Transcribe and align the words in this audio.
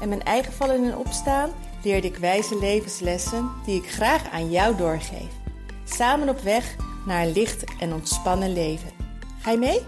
en 0.00 0.08
mijn 0.08 0.22
eigen 0.22 0.52
vallen 0.52 0.84
en 0.84 0.96
opstaan 0.96 1.50
leerde 1.82 2.06
ik 2.06 2.16
wijze 2.16 2.58
levenslessen 2.58 3.50
die 3.64 3.82
ik 3.82 3.90
graag 3.90 4.30
aan 4.30 4.50
jou 4.50 4.76
doorgeef. 4.76 5.32
Samen 5.84 6.28
op 6.28 6.40
weg 6.40 6.76
naar 7.06 7.22
een 7.22 7.32
licht 7.32 7.64
en 7.80 7.92
ontspannen 7.92 8.52
leven. 8.52 8.90
Ga 9.40 9.50
je 9.50 9.58
mee? 9.58 9.80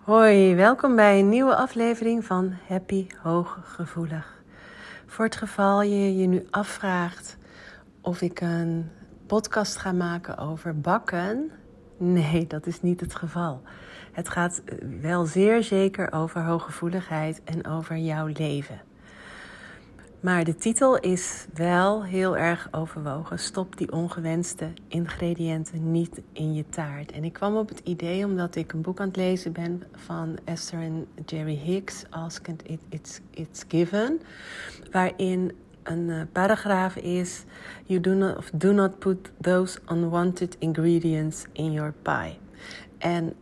Hoi, 0.00 0.54
welkom 0.54 0.96
bij 0.96 1.18
een 1.18 1.28
nieuwe 1.28 1.56
aflevering 1.56 2.24
van 2.24 2.54
Happy 2.68 3.06
Hooggevoelig. 3.22 4.42
Voor 5.06 5.24
het 5.24 5.36
geval 5.36 5.82
je 5.82 6.16
je 6.16 6.26
nu 6.26 6.46
afvraagt 6.50 7.36
of 8.00 8.20
ik 8.20 8.40
een 8.40 8.90
podcast 9.26 9.76
ga 9.76 9.92
maken 9.92 10.38
over 10.38 10.80
bakken, 10.80 11.50
nee, 11.96 12.46
dat 12.46 12.66
is 12.66 12.82
niet 12.82 13.00
het 13.00 13.14
geval. 13.14 13.62
Het 14.14 14.28
gaat 14.28 14.62
wel 15.00 15.26
zeer 15.26 15.62
zeker 15.62 16.12
over 16.12 16.42
hooggevoeligheid 16.42 17.40
en 17.44 17.66
over 17.66 17.96
jouw 17.96 18.26
leven. 18.26 18.80
Maar 20.20 20.44
de 20.44 20.54
titel 20.54 20.98
is 20.98 21.46
wel 21.54 22.04
heel 22.04 22.36
erg 22.36 22.68
overwogen. 22.70 23.38
Stop 23.38 23.76
die 23.76 23.92
ongewenste 23.92 24.72
ingrediënten 24.88 25.90
niet 25.90 26.22
in 26.32 26.54
je 26.54 26.68
taart. 26.68 27.12
En 27.12 27.24
ik 27.24 27.32
kwam 27.32 27.56
op 27.56 27.68
het 27.68 27.80
idee 27.84 28.24
omdat 28.24 28.56
ik 28.56 28.72
een 28.72 28.80
boek 28.80 29.00
aan 29.00 29.06
het 29.06 29.16
lezen 29.16 29.52
ben 29.52 29.82
van 29.94 30.38
Esther 30.44 30.80
en 30.80 31.06
Jerry 31.26 31.56
Hicks, 31.56 32.04
Ask 32.10 32.48
It, 32.48 32.62
It's, 32.88 33.20
It's 33.30 33.64
Given. 33.68 34.20
Waarin 34.90 35.52
een 35.82 36.08
uh, 36.08 36.22
paragraaf 36.32 36.96
is: 36.96 37.44
You 37.84 38.00
do 38.00 38.14
not, 38.14 38.50
do 38.54 38.72
not 38.72 38.98
put 38.98 39.30
those 39.40 39.78
unwanted 39.86 40.56
ingredients 40.58 41.44
in 41.52 41.72
your 41.72 41.92
pie. 42.02 42.38
En 43.04 43.34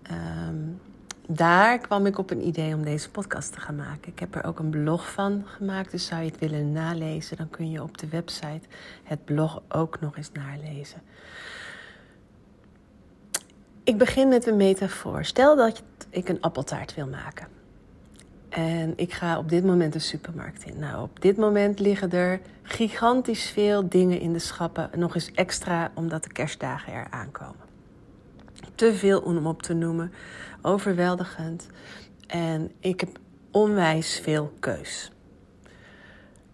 um, 0.49 0.81
daar 1.29 1.79
kwam 1.79 2.07
ik 2.07 2.19
op 2.19 2.31
een 2.31 2.47
idee 2.47 2.75
om 2.75 2.85
deze 2.85 3.11
podcast 3.11 3.53
te 3.53 3.61
gaan 3.61 3.77
maken. 3.77 4.13
Ik 4.13 4.19
heb 4.19 4.35
er 4.35 4.45
ook 4.45 4.59
een 4.59 4.71
blog 4.71 5.13
van 5.13 5.43
gemaakt, 5.47 5.91
dus 5.91 6.07
zou 6.07 6.23
je 6.23 6.31
het 6.31 6.39
willen 6.39 6.73
nalezen, 6.73 7.37
dan 7.37 7.51
kun 7.51 7.71
je 7.71 7.83
op 7.83 7.99
de 7.99 8.09
website 8.09 8.69
het 9.03 9.25
blog 9.25 9.63
ook 9.69 10.01
nog 10.01 10.17
eens 10.17 10.33
nalezen. 10.33 11.03
Ik 13.85 13.99
begin 13.99 14.29
met 14.29 14.47
een 14.47 14.57
metafoor. 14.57 15.25
Stel 15.25 15.57
dat 15.57 15.83
ik 16.11 16.29
een 16.29 16.41
appeltaart 16.41 16.95
wil 16.95 17.07
maken. 17.07 17.47
En 18.49 18.93
ik 18.97 19.13
ga 19.13 19.39
op 19.39 19.49
dit 19.49 19.65
moment 19.65 19.93
de 19.93 19.99
supermarkt 19.99 20.65
in. 20.65 20.79
Nou, 20.79 21.03
op 21.03 21.21
dit 21.21 21.37
moment 21.37 21.79
liggen 21.79 22.11
er 22.11 22.41
gigantisch 22.63 23.51
veel 23.51 23.89
dingen 23.89 24.21
in 24.21 24.33
de 24.33 24.39
schappen. 24.39 24.91
Nog 24.97 25.15
eens 25.15 25.33
extra 25.33 25.91
omdat 25.95 26.25
de 26.25 26.33
kerstdagen 26.33 26.93
er 26.93 27.07
aankomen. 27.11 27.72
Te 28.75 28.95
veel 28.95 29.21
om 29.21 29.47
op 29.47 29.63
te 29.63 29.75
noemen. 29.75 30.13
Overweldigend. 30.63 31.67
En 32.27 32.71
ik 32.81 33.01
heb 33.01 33.19
onwijs 33.51 34.21
veel 34.21 34.53
keus. 34.61 35.13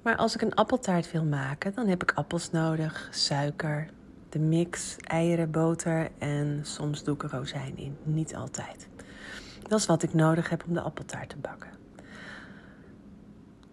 Maar 0.03 0.17
als 0.17 0.35
ik 0.35 0.43
een 0.43 0.55
appeltaart 0.55 1.11
wil 1.11 1.25
maken, 1.25 1.75
dan 1.75 1.87
heb 1.87 2.03
ik 2.03 2.13
appels 2.15 2.51
nodig, 2.51 3.09
suiker, 3.11 3.89
de 4.29 4.39
mix, 4.39 4.97
eieren, 4.97 5.51
boter 5.51 6.09
en 6.19 6.61
soms 6.63 7.05
doe 7.05 7.15
ik 7.15 7.23
er 7.23 7.31
rozijn 7.31 7.77
in. 7.77 7.97
Niet 8.03 8.35
altijd. 8.35 8.89
Dat 9.63 9.79
is 9.79 9.87
wat 9.87 10.03
ik 10.03 10.15
nodig 10.15 10.49
heb 10.51 10.65
om 10.67 10.75
de 10.75 10.81
appeltaart 10.81 11.29
te 11.29 11.37
bakken. 11.37 11.71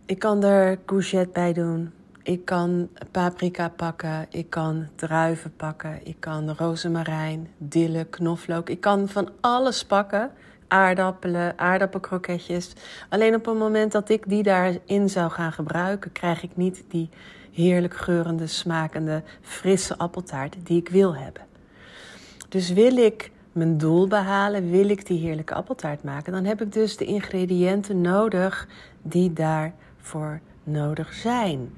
Ik 0.06 0.20
kan 0.20 0.44
er 0.44 0.80
courgette 0.86 1.32
bij 1.34 1.54
doen. 1.54 1.92
Ik 2.26 2.46
kan 2.46 2.90
paprika 3.12 3.70
pakken. 3.70 4.26
Ik 4.30 4.50
kan 4.50 4.88
druiven 4.96 5.56
pakken. 5.56 6.00
Ik 6.04 6.16
kan 6.20 6.52
rozemarijn, 6.58 7.48
dille, 7.58 8.06
knoflook. 8.06 8.70
Ik 8.70 8.82
kan 8.82 9.08
van 9.08 9.30
alles 9.42 9.86
pakken. 9.86 10.32
Aardappelen, 10.68 11.60
aardappelkroketjes. 11.60 12.74
Alleen 13.10 13.36
op 13.36 13.46
het 13.46 13.58
moment 13.58 13.92
dat 13.92 14.10
ik 14.10 14.30
die 14.30 14.44
daarin 14.44 15.10
zou 15.10 15.32
gaan 15.32 15.52
gebruiken, 15.52 16.12
krijg 16.12 16.44
ik 16.44 16.56
niet 16.56 16.84
die 16.88 17.10
heerlijk 17.52 17.96
geurende, 17.96 18.48
smakende, 18.48 19.24
frisse 19.42 19.98
appeltaart 19.98 20.56
die 20.64 20.80
ik 20.80 20.90
wil 20.90 21.16
hebben. 21.16 21.42
Dus 22.50 22.70
wil 22.70 22.98
ik 22.98 23.32
mijn 23.52 23.78
doel 23.78 24.08
behalen, 24.08 24.70
wil 24.70 24.90
ik 24.90 25.06
die 25.06 25.20
heerlijke 25.20 25.54
appeltaart 25.54 26.04
maken, 26.04 26.32
dan 26.32 26.46
heb 26.46 26.62
ik 26.62 26.74
dus 26.74 26.98
de 26.98 27.06
ingrediënten 27.06 28.02
nodig 28.02 28.68
die 29.02 29.34
daarvoor 29.34 30.40
nodig 30.64 31.14
zijn. 31.14 31.70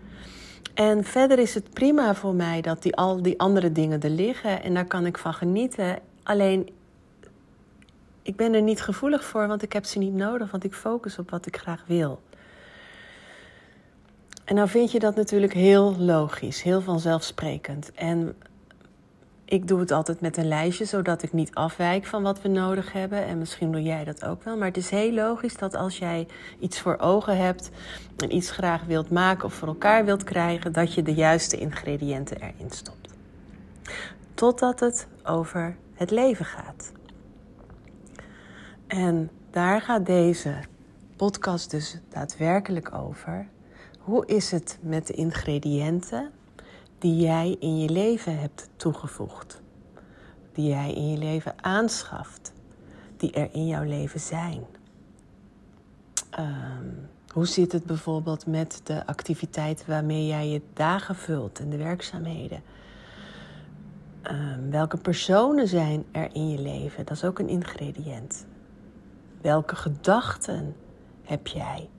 En 0.78 1.04
verder 1.04 1.40
is 1.40 1.54
het 1.54 1.74
prima 1.74 2.16
voor 2.16 2.36
mij 2.36 2.62
dat 2.62 2.82
die, 2.82 2.96
al 2.96 3.22
die 3.22 3.40
andere 3.40 3.72
dingen 3.72 4.02
er 4.02 4.10
liggen 4.10 4.64
en 4.64 4.74
daar 4.74 4.86
kan 4.86 5.06
ik 5.06 5.18
van 5.18 5.34
genieten. 5.34 6.00
Alleen, 6.24 6.70
ik 8.22 8.36
ben 8.36 8.54
er 8.54 8.62
niet 8.62 8.82
gevoelig 8.82 9.26
voor, 9.26 9.48
want 9.48 9.62
ik 9.62 9.74
heb 9.74 9.86
ze 9.86 10.00
niet 10.00 10.14
nodig, 10.14 10.52
want 10.52 10.64
ik 10.64 10.74
focus 10.74 11.20
op 11.20 11.30
wat 11.30 11.46
ik 11.46 11.58
graag 11.58 11.84
wil. 11.88 12.22
En 14.44 14.56
nou 14.56 14.70
vind 14.70 14.92
je 14.92 15.00
dat 15.00 15.16
natuurlijk 15.16 15.54
heel 15.54 15.96
logisch, 15.98 16.62
heel 16.62 16.82
vanzelfsprekend. 16.82 17.92
En 17.92 18.36
ik 19.50 19.68
doe 19.68 19.80
het 19.80 19.92
altijd 19.92 20.22
met 20.22 20.38
een 20.38 20.48
lijstje, 20.48 20.86
zodat 20.86 21.24
ik 21.24 21.34
niet 21.34 21.56
afwijk 21.56 22.06
van 22.06 22.24
wat 22.24 22.42
we 22.42 22.48
nodig 22.48 22.92
hebben. 22.92 23.26
En 23.26 23.38
misschien 23.38 23.72
doe 23.72 23.82
jij 23.82 24.04
dat 24.04 24.26
ook 24.26 24.44
wel. 24.44 24.58
Maar 24.58 24.68
het 24.68 24.78
is 24.78 24.90
heel 24.90 25.12
logisch 25.12 25.58
dat 25.58 25.76
als 25.76 25.98
jij 25.98 26.28
iets 26.60 26.80
voor 26.80 26.98
ogen 26.98 27.38
hebt 27.38 27.70
en 28.18 28.36
iets 28.36 28.52
graag 28.52 28.84
wilt 28.84 29.10
maken 29.10 29.46
of 29.46 29.54
voor 29.54 29.68
elkaar 29.68 30.06
wilt 30.06 30.24
krijgen, 30.24 30.72
dat 30.72 30.94
je 30.94 31.02
de 31.02 31.14
juiste 31.14 31.58
ingrediënten 31.58 32.38
erin 32.42 32.72
stopt. 32.72 33.14
Totdat 34.34 34.80
het 34.80 35.08
over 35.24 35.76
het 35.94 36.12
leven 36.12 36.46
gaat. 36.46 36.92
En 38.88 39.30
daar 39.52 39.82
gaat 39.82 40.06
deze 40.06 40.56
podcast 41.16 41.72
dus 41.72 42.00
daadwerkelijk 42.10 42.94
over. 42.96 43.48
Hoe 44.00 44.26
is 44.26 44.52
het 44.52 44.78
met 44.82 45.08
de 45.08 45.14
ingrediënten 45.14 46.32
die 46.98 47.16
jij 47.16 47.56
in 47.60 47.80
je 47.80 47.90
leven 47.90 48.40
hebt 48.40 48.70
toegevoegd, 48.76 49.62
die 50.54 50.68
jij 50.68 50.94
in 50.94 51.12
je 51.12 51.18
leven 51.18 51.64
aanschaft, 51.64 52.54
die 53.18 53.32
er 53.32 53.50
in 53.52 53.68
jouw 53.68 53.84
leven 53.84 54.20
zijn. 54.20 54.66
Um, 56.40 57.10
hoe 57.34 57.46
zit 57.46 57.72
het 57.72 57.84
bijvoorbeeld 57.86 58.46
met 58.46 58.82
de 58.84 59.06
activiteiten 59.06 59.90
waarmee 59.90 60.28
jij 60.28 60.50
je 60.50 60.62
dagen 60.74 61.16
vult 61.16 61.60
en 61.60 61.70
de 61.70 61.78
werkzaamheden? 61.78 62.62
Um, 64.24 64.72
welke 64.72 64.98
personen 64.98 65.68
zijn 65.68 66.06
er 66.12 66.30
in 66.36 66.50
je 66.50 66.60
leven? 66.60 67.06
Dat 67.06 67.16
is 67.16 67.24
ook 67.24 67.40
een 67.40 67.50
ingrediënt. 67.50 68.46
Welke 69.42 69.76
gedachten 69.76 70.76
heb 71.24 71.48
jij? 71.48 71.90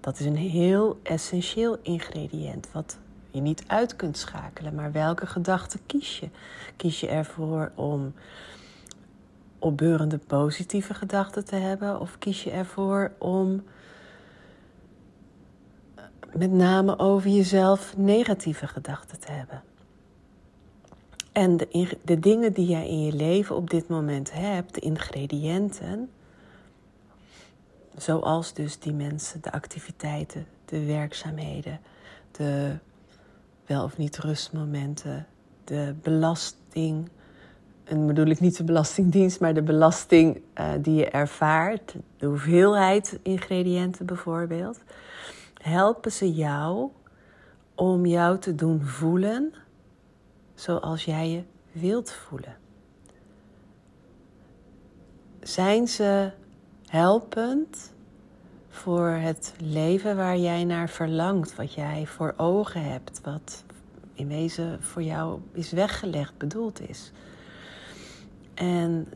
Dat 0.00 0.18
is 0.18 0.26
een 0.26 0.36
heel 0.36 0.98
essentieel 1.02 1.78
ingrediënt 1.82 2.68
wat 2.72 2.98
je 3.36 3.42
niet 3.42 3.64
uit 3.66 3.96
kunt 3.96 4.18
schakelen. 4.18 4.74
Maar 4.74 4.92
welke 4.92 5.26
gedachten 5.26 5.80
kies 5.86 6.18
je? 6.18 6.28
Kies 6.76 7.00
je 7.00 7.08
ervoor 7.08 7.72
om 7.74 8.14
opbeurende 9.58 10.18
positieve 10.18 10.94
gedachten 10.94 11.44
te 11.44 11.56
hebben? 11.56 12.00
Of 12.00 12.18
kies 12.18 12.44
je 12.44 12.50
ervoor 12.50 13.12
om 13.18 13.64
met 16.32 16.50
name 16.50 16.98
over 16.98 17.30
jezelf 17.30 17.96
negatieve 17.96 18.66
gedachten 18.66 19.20
te 19.20 19.32
hebben? 19.32 19.62
En 21.32 21.56
de, 21.56 21.98
de 22.02 22.18
dingen 22.18 22.52
die 22.52 22.66
jij 22.66 22.88
in 22.88 23.04
je 23.04 23.12
leven 23.12 23.56
op 23.56 23.70
dit 23.70 23.88
moment 23.88 24.32
hebt, 24.32 24.74
de 24.74 24.80
ingrediënten, 24.80 26.10
zoals 27.96 28.52
dus 28.52 28.78
die 28.78 28.92
mensen, 28.92 29.42
de 29.42 29.52
activiteiten, 29.52 30.46
de 30.64 30.84
werkzaamheden, 30.84 31.80
de 32.30 32.76
wel 33.66 33.84
of 33.84 33.96
niet 33.96 34.18
rustmomenten, 34.18 35.26
de 35.64 35.94
belasting. 36.02 37.08
En 37.84 38.06
bedoel 38.06 38.26
ik 38.26 38.40
niet 38.40 38.56
de 38.56 38.64
belastingdienst, 38.64 39.40
maar 39.40 39.54
de 39.54 39.62
belasting 39.62 40.40
uh, 40.58 40.70
die 40.80 40.94
je 40.94 41.10
ervaart, 41.10 41.96
de 42.16 42.26
hoeveelheid 42.26 43.18
ingrediënten 43.22 44.06
bijvoorbeeld, 44.06 44.80
helpen 45.62 46.12
ze 46.12 46.32
jou 46.32 46.90
om 47.74 48.06
jou 48.06 48.38
te 48.38 48.54
doen 48.54 48.82
voelen 48.82 49.52
zoals 50.54 51.04
jij 51.04 51.30
je 51.30 51.42
wilt 51.72 52.12
voelen. 52.12 52.56
Zijn 55.40 55.88
ze 55.88 56.30
helpend 56.86 57.92
voor 58.76 59.08
het 59.08 59.54
leven 59.58 60.16
waar 60.16 60.36
jij 60.36 60.64
naar 60.64 60.88
verlangt, 60.88 61.54
wat 61.54 61.74
jij 61.74 62.06
voor 62.06 62.34
ogen 62.36 62.82
hebt, 62.82 63.20
wat 63.20 63.64
in 64.14 64.28
wezen 64.28 64.82
voor 64.82 65.02
jou 65.02 65.40
is 65.52 65.70
weggelegd, 65.70 66.38
bedoeld 66.38 66.88
is. 66.88 67.12
En 68.54 69.08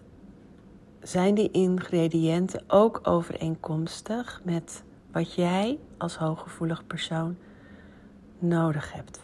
zijn 1.03 1.35
die 1.35 1.51
ingrediënten 1.51 2.63
ook 2.67 3.01
overeenkomstig 3.03 4.41
met 4.45 4.83
wat 5.13 5.35
jij 5.35 5.79
als 5.99 6.17
hooggevoelig 6.17 6.87
persoon 6.87 7.37
nodig 8.39 8.93
hebt? 8.93 9.21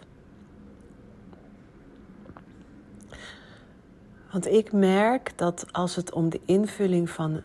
Want 4.32 4.46
ik 4.46 4.72
merk 4.72 5.32
dat 5.36 5.72
als 5.72 5.96
het 5.96 6.12
om 6.12 6.28
de 6.28 6.40
invulling 6.44 7.10
van 7.10 7.42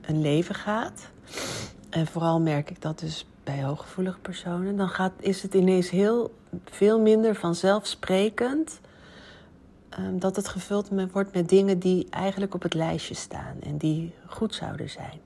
een 0.00 0.20
leven 0.20 0.54
gaat, 0.54 1.12
en 1.94 2.06
vooral 2.06 2.40
merk 2.40 2.70
ik 2.70 2.82
dat 2.82 2.98
dus 2.98 3.26
bij 3.44 3.62
hooggevoelige 3.62 4.18
personen, 4.18 4.76
dan 4.76 4.88
gaat, 4.88 5.12
is 5.18 5.42
het 5.42 5.54
ineens 5.54 5.90
heel 5.90 6.34
veel 6.64 7.00
minder 7.00 7.34
vanzelfsprekend 7.34 8.80
um, 9.98 10.18
dat 10.18 10.36
het 10.36 10.48
gevuld 10.48 10.88
wordt 11.12 11.34
met 11.34 11.48
dingen 11.48 11.78
die 11.78 12.06
eigenlijk 12.10 12.54
op 12.54 12.62
het 12.62 12.74
lijstje 12.74 13.14
staan 13.14 13.56
en 13.60 13.78
die 13.78 14.14
goed 14.26 14.54
zouden 14.54 14.90
zijn. 14.90 15.20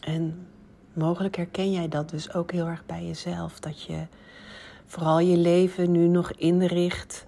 En 0.00 0.46
mogelijk 0.92 1.36
herken 1.36 1.72
jij 1.72 1.88
dat 1.88 2.10
dus 2.10 2.32
ook 2.34 2.52
heel 2.52 2.66
erg 2.66 2.86
bij 2.86 3.06
jezelf, 3.06 3.60
dat 3.60 3.82
je 3.82 4.06
vooral 4.86 5.18
je 5.18 5.36
leven 5.36 5.90
nu 5.90 6.08
nog 6.08 6.32
inricht 6.32 7.26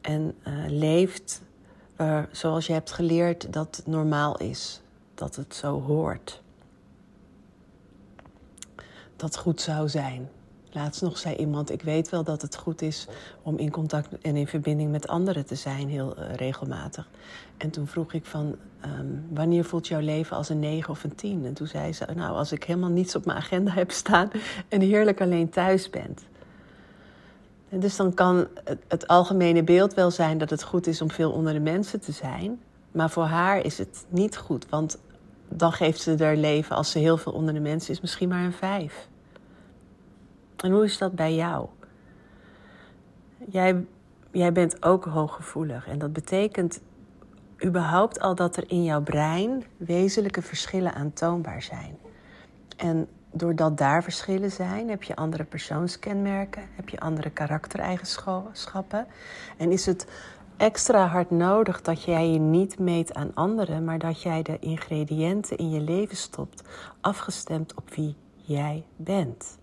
en 0.00 0.34
uh, 0.48 0.54
leeft 0.68 1.42
zoals 2.30 2.66
je 2.66 2.72
hebt 2.72 2.92
geleerd 2.92 3.52
dat 3.52 3.76
het 3.76 3.86
normaal 3.86 4.36
is, 4.36 4.80
dat 5.14 5.36
het 5.36 5.54
zo 5.54 5.82
hoort. 5.82 6.44
Dat 9.16 9.36
goed 9.36 9.60
zou 9.60 9.88
zijn. 9.88 10.28
Laatst 10.76 11.02
nog 11.02 11.18
zei 11.18 11.36
iemand: 11.36 11.70
Ik 11.70 11.82
weet 11.82 12.08
wel 12.08 12.24
dat 12.24 12.42
het 12.42 12.56
goed 12.56 12.82
is 12.82 13.06
om 13.42 13.58
in 13.58 13.70
contact 13.70 14.18
en 14.22 14.36
in 14.36 14.46
verbinding 14.46 14.90
met 14.90 15.08
anderen 15.08 15.46
te 15.46 15.54
zijn, 15.54 15.88
heel 15.88 16.18
uh, 16.18 16.34
regelmatig. 16.34 17.08
En 17.56 17.70
toen 17.70 17.86
vroeg 17.86 18.12
ik 18.12 18.24
van: 18.24 18.56
um, 18.84 19.26
Wanneer 19.30 19.64
voelt 19.64 19.88
jouw 19.88 20.00
leven 20.00 20.36
als 20.36 20.48
een 20.48 20.58
9 20.58 20.90
of 20.90 21.04
een 21.04 21.14
10? 21.14 21.44
En 21.44 21.54
toen 21.54 21.66
zei 21.66 21.92
ze: 21.92 22.06
Nou, 22.14 22.36
als 22.36 22.52
ik 22.52 22.64
helemaal 22.64 22.90
niets 22.90 23.16
op 23.16 23.24
mijn 23.24 23.38
agenda 23.38 23.72
heb 23.72 23.90
staan 23.90 24.30
en 24.68 24.80
heerlijk 24.80 25.20
alleen 25.20 25.48
thuis 25.48 25.90
ben. 25.90 26.14
En 27.68 27.80
dus 27.80 27.96
dan 27.96 28.14
kan 28.14 28.46
het, 28.64 28.78
het 28.88 29.06
algemene 29.06 29.62
beeld 29.62 29.94
wel 29.94 30.10
zijn 30.10 30.38
dat 30.38 30.50
het 30.50 30.62
goed 30.62 30.86
is 30.86 31.00
om 31.00 31.10
veel 31.10 31.30
onder 31.30 31.52
de 31.52 31.60
mensen 31.60 32.00
te 32.00 32.12
zijn. 32.12 32.60
Maar 32.90 33.10
voor 33.10 33.24
haar 33.24 33.64
is 33.64 33.78
het 33.78 34.04
niet 34.08 34.36
goed, 34.36 34.68
want 34.68 34.98
dan 35.48 35.72
geeft 35.72 36.00
ze 36.00 36.14
haar 36.18 36.36
leven, 36.36 36.76
als 36.76 36.90
ze 36.90 36.98
heel 36.98 37.16
veel 37.16 37.32
onder 37.32 37.54
de 37.54 37.60
mensen 37.60 37.92
is, 37.92 38.00
misschien 38.00 38.28
maar 38.28 38.44
een 38.44 38.52
5. 38.52 39.08
En 40.56 40.72
hoe 40.72 40.84
is 40.84 40.98
dat 40.98 41.14
bij 41.14 41.34
jou? 41.34 41.66
Jij, 43.50 43.84
jij 44.30 44.52
bent 44.52 44.82
ook 44.82 45.04
hooggevoelig 45.04 45.88
en 45.88 45.98
dat 45.98 46.12
betekent 46.12 46.80
überhaupt 47.64 48.20
al 48.20 48.34
dat 48.34 48.56
er 48.56 48.70
in 48.70 48.84
jouw 48.84 49.02
brein 49.02 49.64
wezenlijke 49.76 50.42
verschillen 50.42 50.94
aantoonbaar 50.94 51.62
zijn. 51.62 51.98
En 52.76 53.08
doordat 53.32 53.78
daar 53.78 54.02
verschillen 54.02 54.50
zijn, 54.50 54.88
heb 54.88 55.02
je 55.02 55.16
andere 55.16 55.44
persoonskenmerken, 55.44 56.62
heb 56.74 56.88
je 56.88 57.00
andere 57.00 57.30
karaktereigenschappen. 57.30 59.06
En 59.56 59.72
is 59.72 59.86
het 59.86 60.06
extra 60.56 61.06
hard 61.06 61.30
nodig 61.30 61.82
dat 61.82 62.02
jij 62.02 62.30
je 62.30 62.38
niet 62.38 62.78
meet 62.78 63.14
aan 63.14 63.34
anderen, 63.34 63.84
maar 63.84 63.98
dat 63.98 64.22
jij 64.22 64.42
de 64.42 64.58
ingrediënten 64.58 65.56
in 65.56 65.70
je 65.70 65.80
leven 65.80 66.16
stopt, 66.16 66.62
afgestemd 67.00 67.74
op 67.74 67.94
wie 67.94 68.16
jij 68.34 68.84
bent. 68.96 69.58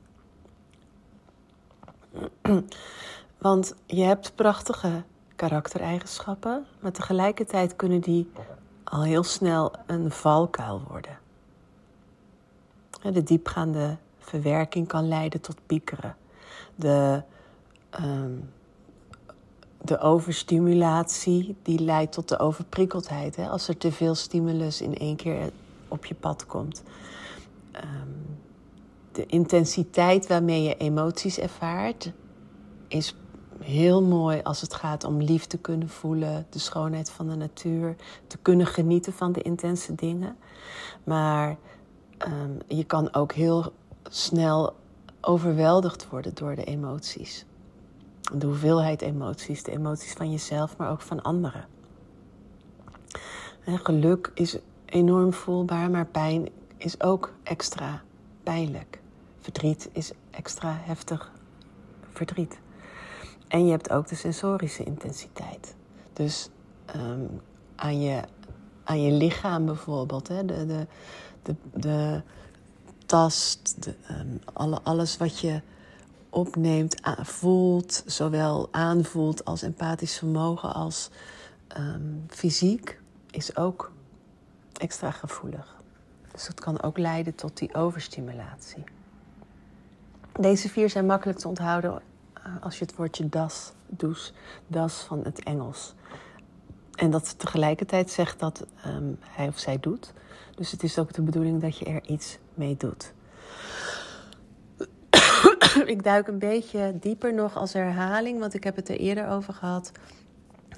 Want 3.38 3.76
je 3.86 4.04
hebt 4.04 4.36
prachtige 4.36 5.04
karaktereigenschappen, 5.36 6.66
maar 6.80 6.92
tegelijkertijd 6.92 7.76
kunnen 7.76 8.00
die 8.00 8.32
al 8.84 9.04
heel 9.04 9.24
snel 9.24 9.74
een 9.86 10.12
valkuil 10.12 10.84
worden. 10.88 11.18
De 13.14 13.24
diepgaande 13.24 13.98
verwerking 14.20 14.88
kan 14.88 15.08
leiden 15.08 15.42
tot 15.42 15.58
piekeren. 15.66 16.16
De, 16.76 17.24
um, 18.02 18.50
de 19.84 20.00
overstimulatie 20.00 21.56
die 21.62 21.80
leidt 21.80 22.12
tot 22.12 22.30
de 22.30 22.40
overprikkeldheid. 22.40 23.36
Hè? 23.36 23.50
Als 23.50 23.68
er 23.68 23.78
te 23.78 23.92
veel 23.92 24.16
stimulus 24.16 24.82
in 24.82 24.98
één 24.98 25.16
keer 25.16 25.52
op 25.88 26.06
je 26.06 26.16
pad 26.16 26.46
komt. 26.46 26.84
Um, 27.76 28.38
de 29.12 29.26
intensiteit 29.26 30.28
waarmee 30.28 30.64
je 30.64 30.78
emoties 30.78 31.38
ervaart 31.40 32.12
is 32.88 33.16
heel 33.60 34.04
mooi 34.04 34.42
als 34.44 34.62
het 34.62 34.74
gaat 34.74 35.04
om 35.04 35.22
lief 35.22 35.46
te 35.46 35.58
kunnen 35.58 35.90
voelen, 35.90 36.46
de 36.50 36.60
schoonheid 36.60 37.10
van 37.10 37.30
de 37.30 37.36
natuur, 37.36 37.96
te 38.28 38.38
kunnen 38.38 38.66
genieten 38.66 39.14
van 39.14 39.32
de 39.32 39.42
intense 39.42 39.96
dingen. 39.96 40.38
Maar 41.04 41.58
um, 42.28 42.58
je 42.68 42.84
kan 42.84 43.14
ook 43.14 43.32
heel 43.32 43.74
snel 44.10 44.76
overweldigd 45.22 46.10
worden 46.10 46.36
door 46.36 46.56
de 46.56 46.64
emoties. 46.64 47.46
De 48.32 48.46
hoeveelheid 48.46 49.02
emoties, 49.02 49.64
de 49.64 49.72
emoties 49.72 50.14
van 50.14 50.32
jezelf, 50.32 50.78
maar 50.78 50.92
ook 50.92 51.02
van 51.02 51.22
anderen. 51.22 51.66
En 53.64 53.80
geluk 53.80 54.32
is 54.34 54.58
enorm 54.86 55.34
voelbaar, 55.34 55.90
maar 55.90 56.06
pijn 56.06 56.50
is 56.78 57.02
ook 57.02 57.34
extra 57.44 58.02
pijnlijk. 58.44 59.00
Verdriet 59.40 59.90
is 59.92 60.12
extra 60.32 60.78
heftig 60.82 61.32
verdriet. 62.12 62.60
En 63.48 63.66
je 63.66 63.72
hebt 63.72 63.90
ook 63.90 64.08
de 64.08 64.16
sensorische 64.16 64.84
intensiteit. 64.84 65.76
Dus 66.14 66.50
um, 66.96 67.42
aan, 67.76 68.02
je, 68.02 68.22
aan 68.84 69.02
je 69.02 69.12
lichaam 69.12 69.66
bijvoorbeeld, 69.66 70.28
hè, 70.28 70.46
de, 70.46 70.66
de, 70.66 70.86
de, 71.44 71.56
de 71.74 72.22
tast, 73.06 73.84
de, 73.84 73.96
um, 74.12 74.40
alle, 74.54 74.80
alles 74.84 75.18
wat 75.18 75.40
je 75.40 75.62
opneemt, 76.34 76.96
voelt, 77.22 78.04
zowel 78.06 78.68
aanvoelt 78.72 79.46
als 79.46 79.62
empathisch 79.62 80.18
vermogen 80.18 80.74
als 80.74 81.10
um, 81.78 82.26
fysiek, 82.28 83.00
is 83.32 83.56
ook 83.56 83.92
extra 84.74 85.12
gevoelig. 85.12 85.76
Dus 86.32 86.46
dat 86.46 86.60
kan 86.60 86.82
ook 86.82 86.98
leiden 86.98 87.36
tot 87.36 87.58
die 87.58 87.76
overstimulatie. 87.76 88.84
Deze 90.40 90.70
vier 90.70 90.90
zijn 90.90 91.06
makkelijk 91.06 91.40
te 91.40 91.48
onthouden 91.48 92.02
eh, 92.34 92.44
als 92.62 92.80
je 92.80 92.86
het 92.86 92.96
woordje 92.96 93.30
das, 93.30 93.72
douche, 93.88 94.32
das 94.68 94.94
van 94.94 95.24
het 95.24 95.44
Engels. 95.44 95.94
En 96.96 97.12
dat 97.12 97.40
tegelijkertijd 97.40 98.12
zegt 98.12 98.40
dat 98.40 98.66
um, 98.86 99.18
hij 99.22 99.48
of 99.48 99.60
zij 99.60 99.80
doet. 99.80 100.14
Dus 100.56 100.72
het 100.72 100.84
is 100.84 101.00
ook 101.00 101.14
de 101.14 101.22
bedoeling 101.22 101.62
dat 101.62 101.78
je 101.78 101.86
er 101.86 102.04
iets 102.06 102.38
mee 102.54 102.78
doet. 102.78 103.14
ik 105.86 106.04
duik 106.04 106.28
een 106.28 106.40
beetje 106.40 106.94
dieper 107.00 107.34
nog 107.34 107.58
als 107.58 107.74
herhaling, 107.74 108.40
want 108.40 108.54
ik 108.54 108.64
heb 108.64 108.76
het 108.76 108.90
er 108.90 108.98
eerder 108.98 109.28
over 109.28 109.54
gehad 109.54 109.92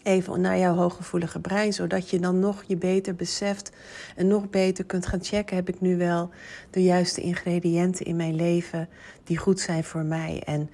even 0.06 0.42
naar 0.42 0.58
jouw 0.58 0.76
hooggevoelige 0.76 1.40
brein, 1.40 1.74
zodat 1.74 2.10
je 2.10 2.20
dan 2.20 2.40
nog 2.40 2.64
je 2.68 2.76
beter 2.76 3.16
beseft 3.16 3.72
en 4.16 4.28
nog 4.28 4.50
beter 4.50 4.86
kunt 4.86 5.06
gaan 5.06 5.24
checken: 5.24 5.56
heb 5.56 5.70
ik 5.70 5.82
nu 5.82 5.98
wel 5.98 6.30
de 6.70 6.84
juiste 6.84 7.22
ingrediënten 7.22 8.06
in 8.06 8.16
mijn 8.16 8.36
leven 8.36 8.90
die 9.24 9.38
goed 9.38 9.60
zijn 9.60 9.84
voor 9.84 10.04
mij? 10.04 10.42
En 10.46 10.70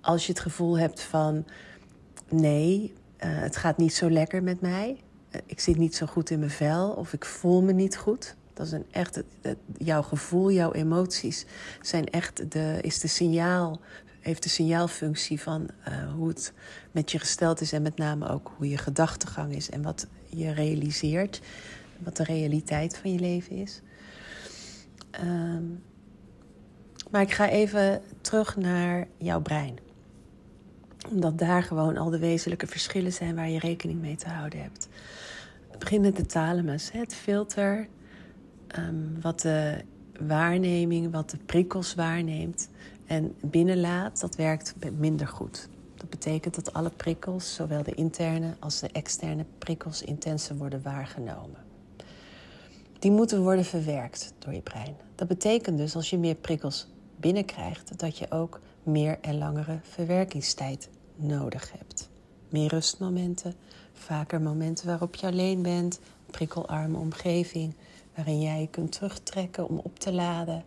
als 0.00 0.26
je 0.26 0.32
het 0.32 0.40
gevoel 0.40 0.78
hebt 0.78 1.02
van 1.02 1.44
nee, 2.28 2.92
uh, 3.24 3.28
het 3.40 3.56
gaat 3.56 3.76
niet 3.76 3.94
zo 3.94 4.10
lekker 4.10 4.42
met 4.42 4.60
mij, 4.60 4.96
uh, 5.30 5.40
ik 5.46 5.60
zit 5.60 5.76
niet 5.76 5.96
zo 5.96 6.06
goed 6.06 6.30
in 6.30 6.38
mijn 6.38 6.50
vel 6.50 6.90
of 6.90 7.12
ik 7.12 7.24
voel 7.24 7.62
me 7.62 7.72
niet 7.72 7.96
goed. 7.96 8.36
Dat 8.54 8.66
is 8.66 8.72
een 8.72 8.86
echt, 8.90 9.22
jouw 9.76 10.02
gevoel, 10.02 10.50
jouw 10.50 10.72
emoties 10.72 11.46
zijn 11.80 12.10
echt 12.10 12.50
de, 12.52 12.78
is 12.80 13.00
de 13.00 13.08
signaal 13.08 13.80
heeft 14.22 14.42
de 14.42 14.48
signaalfunctie 14.48 15.40
van 15.40 15.68
uh, 15.88 16.12
hoe 16.12 16.28
het 16.28 16.52
met 16.90 17.10
je 17.10 17.18
gesteld 17.18 17.60
is 17.60 17.72
en 17.72 17.82
met 17.82 17.96
name 17.96 18.28
ook 18.28 18.52
hoe 18.56 18.68
je 18.68 18.78
gedachtegang 18.78 19.54
is 19.54 19.70
en 19.70 19.82
wat 19.82 20.06
je 20.26 20.52
realiseert, 20.52 21.40
wat 21.98 22.16
de 22.16 22.24
realiteit 22.24 22.96
van 22.96 23.12
je 23.12 23.18
leven 23.18 23.56
is. 23.56 23.80
Um, 25.24 25.82
maar 27.10 27.22
ik 27.22 27.32
ga 27.32 27.48
even 27.48 28.02
terug 28.20 28.56
naar 28.56 29.06
jouw 29.16 29.40
brein. 29.40 29.78
Omdat 31.10 31.38
daar 31.38 31.62
gewoon 31.62 31.96
al 31.96 32.10
de 32.10 32.18
wezenlijke 32.18 32.66
verschillen 32.66 33.12
zijn 33.12 33.34
waar 33.34 33.48
je 33.48 33.58
rekening 33.58 34.00
mee 34.00 34.16
te 34.16 34.28
houden 34.28 34.62
hebt. 34.62 34.88
Beginnend 35.78 36.16
de 36.16 36.26
thalamus, 36.26 36.92
het 36.92 37.14
filter, 37.14 37.88
um, 38.78 39.20
wat 39.20 39.40
de 39.40 39.84
waarneming, 40.26 41.12
wat 41.12 41.30
de 41.30 41.36
prikkels 41.36 41.94
waarneemt 41.94 42.68
en 43.06 43.34
binnenlaat, 43.40 44.20
dat 44.20 44.36
werkt 44.36 44.74
minder 44.98 45.26
goed. 45.28 45.68
Dat 45.96 46.10
betekent 46.10 46.54
dat 46.54 46.72
alle 46.72 46.90
prikkels, 46.90 47.54
zowel 47.54 47.82
de 47.82 47.94
interne 47.94 48.54
als 48.58 48.80
de 48.80 48.88
externe 48.92 49.44
prikkels, 49.58 50.02
intenser 50.02 50.56
worden 50.56 50.82
waargenomen. 50.82 51.56
die 52.98 53.10
moeten 53.10 53.42
worden 53.42 53.64
verwerkt 53.64 54.32
door 54.38 54.54
je 54.54 54.60
brein. 54.60 54.96
Dat 55.14 55.28
betekent 55.28 55.76
dus 55.78 55.96
als 55.96 56.10
je 56.10 56.18
meer 56.18 56.34
prikkels 56.34 56.86
binnenkrijgt, 57.16 57.98
dat 57.98 58.18
je 58.18 58.30
ook 58.30 58.60
meer 58.82 59.18
en 59.20 59.38
langere 59.38 59.78
verwerkingstijd 59.82 60.88
nodig 61.16 61.72
hebt. 61.78 62.08
Meer 62.48 62.68
rustmomenten, 62.68 63.54
vaker 63.92 64.40
momenten 64.40 64.86
waarop 64.86 65.14
je 65.14 65.26
alleen 65.26 65.62
bent, 65.62 66.00
prikkelarme 66.30 66.98
omgeving, 66.98 67.74
waarin 68.14 68.40
jij 68.40 68.68
kunt 68.70 68.92
terugtrekken 68.92 69.68
om 69.68 69.78
op 69.78 69.98
te 69.98 70.12
laden. 70.12 70.64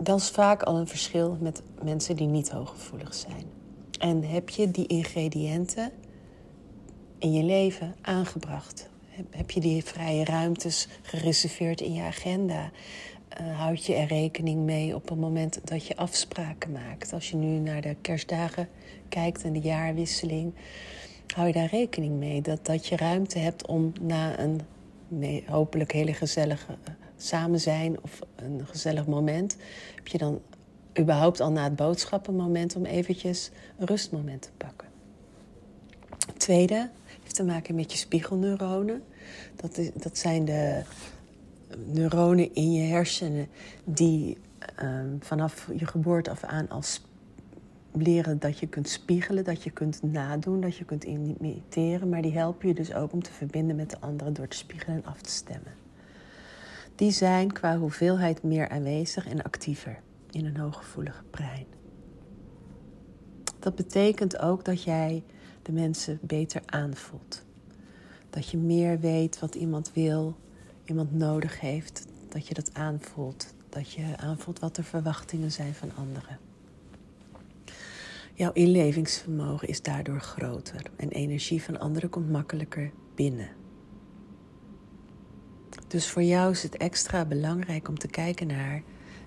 Dat 0.00 0.20
is 0.20 0.28
vaak 0.28 0.62
al 0.62 0.76
een 0.76 0.88
verschil 0.88 1.36
met 1.40 1.62
mensen 1.82 2.16
die 2.16 2.26
niet 2.26 2.50
hooggevoelig 2.50 3.14
zijn. 3.14 3.44
En 3.98 4.22
heb 4.22 4.48
je 4.48 4.70
die 4.70 4.86
ingrediënten 4.86 5.90
in 7.18 7.32
je 7.32 7.42
leven 7.42 7.94
aangebracht? 8.00 8.88
Heb 9.30 9.50
je 9.50 9.60
die 9.60 9.84
vrije 9.84 10.24
ruimtes 10.24 10.88
gereserveerd 11.02 11.80
in 11.80 11.92
je 11.92 12.02
agenda? 12.02 12.70
Uh, 13.40 13.58
houd 13.58 13.84
je 13.84 13.94
er 13.94 14.06
rekening 14.06 14.64
mee 14.64 14.94
op 14.94 15.08
het 15.08 15.18
moment 15.18 15.60
dat 15.64 15.86
je 15.86 15.96
afspraken 15.96 16.72
maakt? 16.72 17.12
Als 17.12 17.30
je 17.30 17.36
nu 17.36 17.58
naar 17.58 17.80
de 17.80 17.96
kerstdagen 18.00 18.68
kijkt 19.08 19.44
en 19.44 19.52
de 19.52 19.60
jaarwisseling, 19.60 20.54
hou 21.34 21.46
je 21.46 21.52
daar 21.52 21.68
rekening 21.70 22.18
mee 22.18 22.42
dat, 22.42 22.66
dat 22.66 22.86
je 22.86 22.96
ruimte 22.96 23.38
hebt 23.38 23.66
om 23.66 23.92
na 24.00 24.38
een 24.38 24.60
hopelijk 25.46 25.92
hele 25.92 26.14
gezellige 26.14 26.72
uh, 26.72 26.94
samen 27.16 27.60
zijn 27.60 28.02
of 28.02 28.20
een 28.36 28.66
gezellig 28.66 29.06
moment, 29.06 29.56
heb 29.94 30.06
je 30.06 30.18
dan 30.18 30.40
überhaupt 30.98 31.40
al 31.40 31.50
na 31.50 31.64
het 31.64 31.76
boodschappenmoment 31.76 32.76
om 32.76 32.84
eventjes 32.84 33.50
een 33.78 33.86
rustmoment 33.86 34.42
te 34.42 34.50
pakken. 34.56 34.88
tweede 36.36 36.90
heeft 37.22 37.34
te 37.34 37.44
maken 37.44 37.74
met 37.74 37.92
je 37.92 37.98
spiegelneuronen. 37.98 39.02
Dat, 39.56 39.78
is, 39.78 39.90
dat 39.94 40.18
zijn 40.18 40.44
de 40.44 40.82
neuronen 41.84 42.54
in 42.54 42.72
je 42.72 42.82
hersenen 42.82 43.48
die 43.84 44.38
um, 44.82 45.18
vanaf 45.20 45.68
je 45.76 45.86
geboorte 45.86 46.30
af 46.30 46.44
aan 46.44 46.68
als 46.68 47.00
leren 47.96 48.38
dat 48.38 48.58
je 48.58 48.66
kunt 48.66 48.88
spiegelen, 48.88 49.44
dat 49.44 49.62
je 49.62 49.70
kunt 49.70 50.02
nadoen, 50.02 50.60
dat 50.60 50.76
je 50.76 50.84
kunt 50.84 51.04
imiteren. 51.04 52.08
Maar 52.08 52.22
die 52.22 52.32
helpen 52.32 52.68
je 52.68 52.74
dus 52.74 52.94
ook 52.94 53.12
om 53.12 53.22
te 53.22 53.32
verbinden 53.32 53.76
met 53.76 53.90
de 53.90 54.00
anderen 54.00 54.34
door 54.34 54.48
te 54.48 54.56
spiegelen 54.56 54.96
en 54.96 55.04
af 55.04 55.20
te 55.20 55.30
stemmen. 55.30 55.74
Die 56.94 57.10
zijn 57.10 57.52
qua 57.52 57.78
hoeveelheid 57.78 58.42
meer 58.42 58.68
aanwezig 58.68 59.28
en 59.28 59.42
actiever 59.42 60.00
in 60.30 60.46
een 60.46 60.56
hooggevoelige 60.56 61.22
brein. 61.30 61.66
Dat 63.58 63.74
betekent 63.74 64.38
ook 64.38 64.64
dat 64.64 64.82
jij 64.82 65.22
de 65.62 65.72
mensen 65.72 66.18
beter 66.22 66.62
aanvoelt. 66.66 67.44
Dat 68.30 68.48
je 68.48 68.56
meer 68.56 69.00
weet 69.00 69.38
wat 69.38 69.54
iemand 69.54 69.92
wil, 69.92 70.36
iemand 70.84 71.12
nodig 71.12 71.60
heeft. 71.60 72.06
Dat 72.28 72.46
je 72.46 72.54
dat 72.54 72.74
aanvoelt. 72.74 73.54
Dat 73.68 73.92
je 73.92 74.16
aanvoelt 74.16 74.58
wat 74.58 74.76
de 74.76 74.82
verwachtingen 74.82 75.52
zijn 75.52 75.74
van 75.74 75.90
anderen. 75.96 76.38
Jouw 78.36 78.52
inlevingsvermogen 78.52 79.68
is 79.68 79.82
daardoor 79.82 80.20
groter 80.20 80.90
en 80.96 81.08
energie 81.08 81.62
van 81.62 81.78
anderen 81.78 82.10
komt 82.10 82.30
makkelijker 82.30 82.92
binnen. 83.14 83.48
Dus 85.86 86.10
voor 86.10 86.22
jou 86.22 86.50
is 86.50 86.62
het 86.62 86.76
extra 86.76 87.24
belangrijk 87.24 87.88
om 87.88 87.98
te 87.98 88.08
kijken 88.08 88.46
naar 88.46 88.82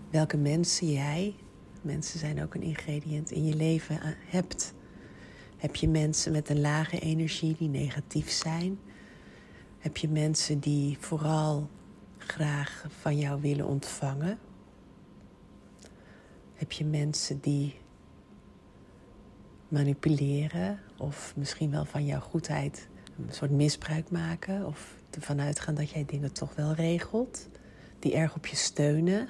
welke 0.09 0.37
mensen 0.37 0.91
jij, 0.91 1.35
mensen 1.81 2.19
zijn 2.19 2.43
ook 2.43 2.55
een 2.55 2.61
ingrediënt 2.61 3.31
in 3.31 3.45
je 3.45 3.55
leven, 3.55 4.01
eh, 4.01 4.09
hebt. 4.25 4.73
Heb 5.57 5.75
je 5.75 5.87
mensen 5.87 6.31
met 6.31 6.49
een 6.49 6.61
lage 6.61 6.99
energie 6.99 7.55
die 7.57 7.69
negatief 7.69 8.29
zijn? 8.29 8.79
Heb 9.77 9.97
je 9.97 10.07
mensen 10.07 10.59
die 10.59 10.97
vooral 10.99 11.69
graag 12.17 12.85
van 12.99 13.17
jou 13.17 13.41
willen 13.41 13.65
ontvangen? 13.65 14.39
Heb 16.53 16.71
je 16.71 16.85
mensen 16.85 17.39
die 17.39 17.75
manipuleren 19.69 20.79
of 20.97 21.33
misschien 21.35 21.71
wel 21.71 21.85
van 21.85 22.05
jouw 22.05 22.19
goedheid 22.19 22.88
een 23.17 23.33
soort 23.33 23.51
misbruik 23.51 24.09
maken 24.09 24.65
of 24.65 24.95
ervan 25.09 25.39
uitgaan 25.41 25.75
dat 25.75 25.89
jij 25.89 26.05
dingen 26.05 26.33
toch 26.33 26.55
wel 26.55 26.73
regelt, 26.73 27.47
die 27.99 28.13
erg 28.13 28.35
op 28.35 28.45
je 28.45 28.55
steunen? 28.55 29.29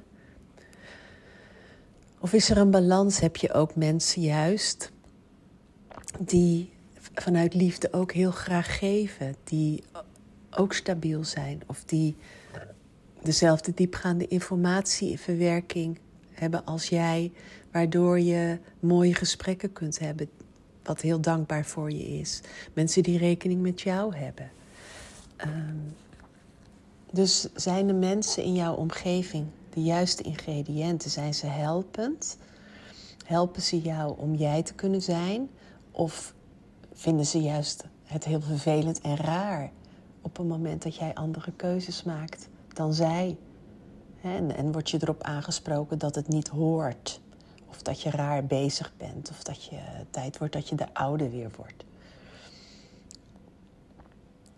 Of 2.19 2.33
is 2.33 2.49
er 2.49 2.57
een 2.57 2.71
balans? 2.71 3.19
Heb 3.19 3.35
je 3.35 3.53
ook 3.53 3.75
mensen 3.75 4.21
juist 4.21 4.91
die 6.19 6.73
vanuit 7.13 7.53
liefde 7.53 7.93
ook 7.93 8.11
heel 8.11 8.31
graag 8.31 8.77
geven, 8.77 9.35
die 9.43 9.83
ook 10.51 10.73
stabiel 10.73 11.23
zijn 11.23 11.61
of 11.67 11.83
die 11.83 12.15
dezelfde 13.21 13.73
diepgaande 13.73 14.27
informatieverwerking 14.27 15.99
hebben 16.31 16.65
als 16.65 16.89
jij, 16.89 17.31
waardoor 17.71 18.19
je 18.19 18.59
mooie 18.79 19.15
gesprekken 19.15 19.73
kunt 19.73 19.99
hebben, 19.99 20.29
wat 20.83 21.01
heel 21.01 21.21
dankbaar 21.21 21.65
voor 21.65 21.91
je 21.91 22.07
is. 22.19 22.41
Mensen 22.73 23.03
die 23.03 23.17
rekening 23.17 23.61
met 23.61 23.81
jou 23.81 24.15
hebben. 24.15 24.51
Ehm, 25.35 25.77
dus 27.11 27.47
zijn 27.53 27.87
de 27.87 27.93
mensen 27.93 28.43
in 28.43 28.53
jouw 28.53 28.73
omgeving 28.75 29.45
de 29.69 29.81
juiste 29.81 30.23
ingrediënten? 30.23 31.09
Zijn 31.09 31.33
ze 31.33 31.45
helpend? 31.45 32.37
Helpen 33.25 33.61
ze 33.61 33.81
jou 33.81 34.17
om 34.17 34.35
jij 34.35 34.63
te 34.63 34.73
kunnen 34.73 35.01
zijn? 35.01 35.49
Of 35.91 36.33
vinden 36.93 37.25
ze 37.25 37.41
juist 37.41 37.83
het 38.03 38.25
heel 38.25 38.41
vervelend 38.41 39.01
en 39.01 39.15
raar 39.15 39.71
op 40.21 40.37
het 40.37 40.47
moment 40.47 40.83
dat 40.83 40.95
jij 40.95 41.13
andere 41.13 41.51
keuzes 41.51 42.03
maakt 42.03 42.49
dan 42.73 42.93
zij? 42.93 43.37
En, 44.21 44.55
en 44.55 44.71
word 44.71 44.89
je 44.89 44.97
erop 45.01 45.23
aangesproken 45.23 45.97
dat 45.97 46.15
het 46.15 46.27
niet 46.27 46.47
hoort? 46.47 47.21
Of 47.69 47.81
dat 47.81 48.01
je 48.01 48.09
raar 48.09 48.45
bezig 48.45 48.93
bent? 48.97 49.29
Of 49.29 49.43
dat 49.43 49.63
je 49.65 49.79
tijd 50.09 50.37
wordt 50.37 50.53
dat 50.53 50.69
je 50.69 50.75
de 50.75 50.93
oude 50.93 51.29
weer 51.29 51.51
wordt? 51.55 51.85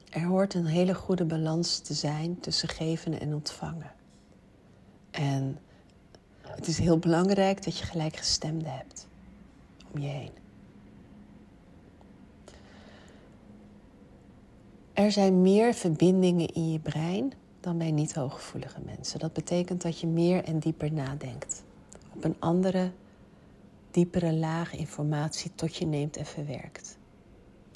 Er 0.09 0.23
hoort 0.23 0.53
een 0.53 0.65
hele 0.65 0.93
goede 0.93 1.25
balans 1.25 1.79
te 1.79 1.93
zijn 1.93 2.39
tussen 2.39 2.69
geven 2.69 3.19
en 3.19 3.33
ontvangen. 3.33 3.91
En 5.11 5.59
het 6.41 6.67
is 6.67 6.77
heel 6.77 6.97
belangrijk 6.97 7.63
dat 7.63 7.77
je 7.77 7.85
gelijkgestemde 7.85 8.69
hebt 8.69 9.07
om 9.93 10.01
je 10.01 10.07
heen. 10.07 10.31
Er 14.93 15.11
zijn 15.11 15.41
meer 15.41 15.73
verbindingen 15.73 16.47
in 16.47 16.71
je 16.71 16.79
brein 16.79 17.33
dan 17.59 17.77
bij 17.77 17.91
niet 17.91 18.13
hooggevoelige 18.13 18.81
mensen. 18.85 19.19
Dat 19.19 19.33
betekent 19.33 19.81
dat 19.81 19.99
je 19.99 20.07
meer 20.07 20.43
en 20.43 20.59
dieper 20.59 20.93
nadenkt. 20.93 21.63
Op 22.15 22.23
een 22.23 22.35
andere, 22.39 22.91
diepere 23.91 24.33
laag 24.33 24.75
informatie 24.75 25.51
tot 25.55 25.75
je 25.75 25.85
neemt 25.85 26.17
en 26.17 26.25
verwerkt. 26.25 26.97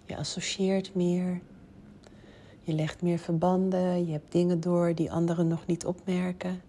Je 0.05 0.17
associeert 0.17 0.95
meer. 0.95 1.41
Je 2.61 2.73
legt 2.73 3.01
meer 3.01 3.17
verbanden. 3.17 4.05
Je 4.05 4.11
hebt 4.11 4.31
dingen 4.31 4.59
door 4.59 4.95
die 4.95 5.11
anderen 5.11 5.47
nog 5.47 5.65
niet 5.65 5.85
opmerken. 5.85 6.61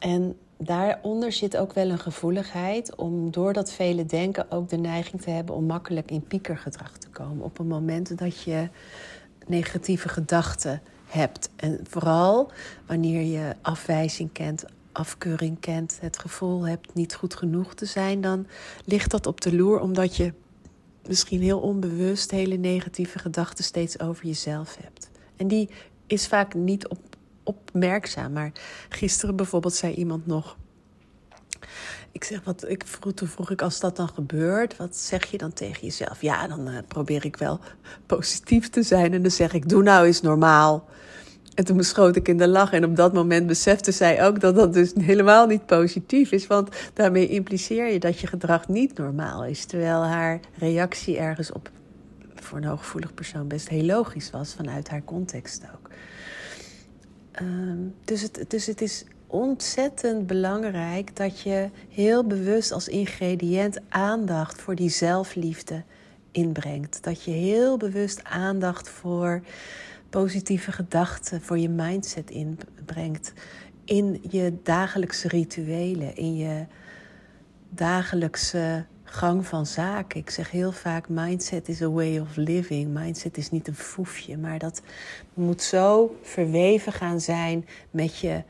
En 0.00 0.36
daaronder 0.56 1.32
zit 1.32 1.56
ook 1.56 1.72
wel 1.72 1.90
een 1.90 1.98
gevoeligheid 1.98 2.94
om 2.94 3.30
door 3.30 3.52
dat 3.52 3.72
vele 3.72 4.06
denken 4.06 4.50
ook 4.50 4.68
de 4.68 4.76
neiging 4.76 5.22
te 5.22 5.30
hebben 5.30 5.54
om 5.54 5.64
makkelijk 5.64 6.10
in 6.10 6.26
piekergedrag 6.26 6.96
te 6.98 7.08
komen. 7.08 7.44
Op 7.44 7.58
een 7.58 7.66
moment 7.66 8.18
dat 8.18 8.42
je 8.42 8.68
negatieve 9.46 10.08
gedachten 10.08 10.82
hebt. 11.06 11.50
En 11.56 11.80
vooral 11.88 12.50
wanneer 12.86 13.22
je 13.22 13.56
afwijzing 13.62 14.32
kent, 14.32 14.64
afkeuring 14.92 15.60
kent, 15.60 15.98
het 16.00 16.18
gevoel 16.18 16.66
hebt 16.66 16.94
niet 16.94 17.14
goed 17.14 17.34
genoeg 17.34 17.74
te 17.74 17.86
zijn, 17.86 18.20
dan 18.20 18.46
ligt 18.84 19.10
dat 19.10 19.26
op 19.26 19.40
de 19.40 19.56
loer 19.56 19.80
omdat 19.80 20.16
je 20.16 20.32
misschien 21.06 21.40
heel 21.40 21.60
onbewust 21.60 22.30
hele 22.30 22.56
negatieve 22.56 23.18
gedachten 23.18 23.64
steeds 23.64 24.00
over 24.00 24.26
jezelf 24.26 24.76
hebt. 24.80 25.10
En 25.36 25.48
die 25.48 25.70
is 26.06 26.26
vaak 26.26 26.54
niet 26.54 26.88
op 26.88 27.12
opmerkzaam. 27.42 28.32
Maar 28.32 28.52
gisteren 28.88 29.36
bijvoorbeeld 29.36 29.74
zei 29.74 29.94
iemand 29.94 30.26
nog. 30.26 30.56
Ik 32.12 32.24
zeg, 32.24 32.44
wat, 32.44 32.68
ik 32.68 32.82
vroeg, 32.86 33.12
toen 33.12 33.28
vroeg 33.28 33.50
ik, 33.50 33.62
als 33.62 33.80
dat 33.80 33.96
dan 33.96 34.08
gebeurt, 34.08 34.76
wat 34.76 34.96
zeg 34.96 35.30
je 35.30 35.38
dan 35.38 35.52
tegen 35.52 35.82
jezelf? 35.82 36.22
Ja, 36.22 36.46
dan 36.46 36.68
uh, 36.68 36.78
probeer 36.88 37.24
ik 37.24 37.36
wel 37.36 37.60
positief 38.06 38.68
te 38.68 38.82
zijn. 38.82 39.12
En 39.12 39.22
dan 39.22 39.30
zeg 39.30 39.52
ik, 39.52 39.68
doe 39.68 39.82
nou 39.82 40.06
eens 40.06 40.20
normaal. 40.20 40.88
En 41.54 41.64
toen 41.64 41.84
schoot 41.84 42.16
ik 42.16 42.28
in 42.28 42.36
de 42.36 42.48
lach. 42.48 42.72
En 42.72 42.84
op 42.84 42.96
dat 42.96 43.12
moment 43.12 43.46
besefte 43.46 43.92
zij 43.92 44.26
ook 44.26 44.40
dat 44.40 44.54
dat 44.54 44.72
dus 44.72 44.92
helemaal 45.00 45.46
niet 45.46 45.66
positief 45.66 46.32
is. 46.32 46.46
Want 46.46 46.68
daarmee 46.94 47.28
impliceer 47.28 47.92
je 47.92 47.98
dat 47.98 48.18
je 48.18 48.26
gedrag 48.26 48.68
niet 48.68 48.98
normaal 48.98 49.44
is. 49.44 49.64
Terwijl 49.64 50.02
haar 50.02 50.40
reactie 50.58 51.18
ergens 51.18 51.52
op, 51.52 51.70
voor 52.34 52.58
een 52.58 52.64
hooggevoelig 52.64 53.14
persoon, 53.14 53.48
best 53.48 53.68
heel 53.68 53.84
logisch 53.84 54.30
was 54.30 54.54
vanuit 54.54 54.88
haar 54.88 55.04
context 55.04 55.62
ook. 55.74 55.90
Ehm, 57.32 57.78
dus, 58.04 58.22
het, 58.22 58.44
dus 58.48 58.66
het 58.66 58.80
is 58.80 59.04
ontzettend 59.26 60.26
belangrijk 60.26 61.16
dat 61.16 61.40
je 61.40 61.68
heel 61.88 62.26
bewust 62.26 62.72
als 62.72 62.88
ingrediënt 62.88 63.78
aandacht 63.88 64.60
voor 64.60 64.74
die 64.74 64.90
zelfliefde 64.90 65.82
inbrengt. 66.30 66.98
Dat 67.02 67.22
je 67.22 67.30
heel 67.30 67.76
bewust 67.76 68.24
aandacht 68.24 68.88
voor 68.88 69.42
positieve 70.12 70.72
gedachten 70.72 71.40
voor 71.40 71.58
je 71.58 71.68
mindset 71.68 72.30
inbrengt. 72.30 73.32
In 73.84 74.22
je 74.30 74.58
dagelijkse 74.62 75.28
rituelen, 75.28 76.16
in 76.16 76.36
je 76.36 76.66
dagelijkse 77.68 78.84
gang 79.04 79.46
van 79.46 79.66
zaken. 79.66 80.20
Ik 80.20 80.30
zeg 80.30 80.50
heel 80.50 80.72
vaak: 80.72 81.08
mindset 81.08 81.68
is 81.68 81.82
a 81.82 81.90
way 81.90 82.18
of 82.18 82.36
living. 82.36 82.94
Mindset 82.94 83.36
is 83.36 83.50
niet 83.50 83.68
een 83.68 83.74
foefje, 83.74 84.38
maar 84.38 84.58
dat 84.58 84.82
moet 85.34 85.62
zo 85.62 86.18
verweven 86.22 86.92
gaan 86.92 87.20
zijn 87.20 87.66
met 87.90 88.18
je 88.18 88.42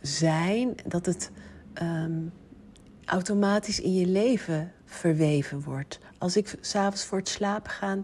zijn 0.00 0.74
dat 0.86 1.06
het 1.06 1.30
ehm, 1.74 2.20
automatisch 3.04 3.80
in 3.80 3.94
je 3.94 4.06
leven 4.06 4.72
verweven 4.84 5.62
wordt. 5.62 5.98
Als 6.18 6.36
ik 6.36 6.54
s'avonds 6.60 7.04
voor 7.04 7.18
het 7.18 7.28
slapen 7.28 7.70
ga, 7.70 7.98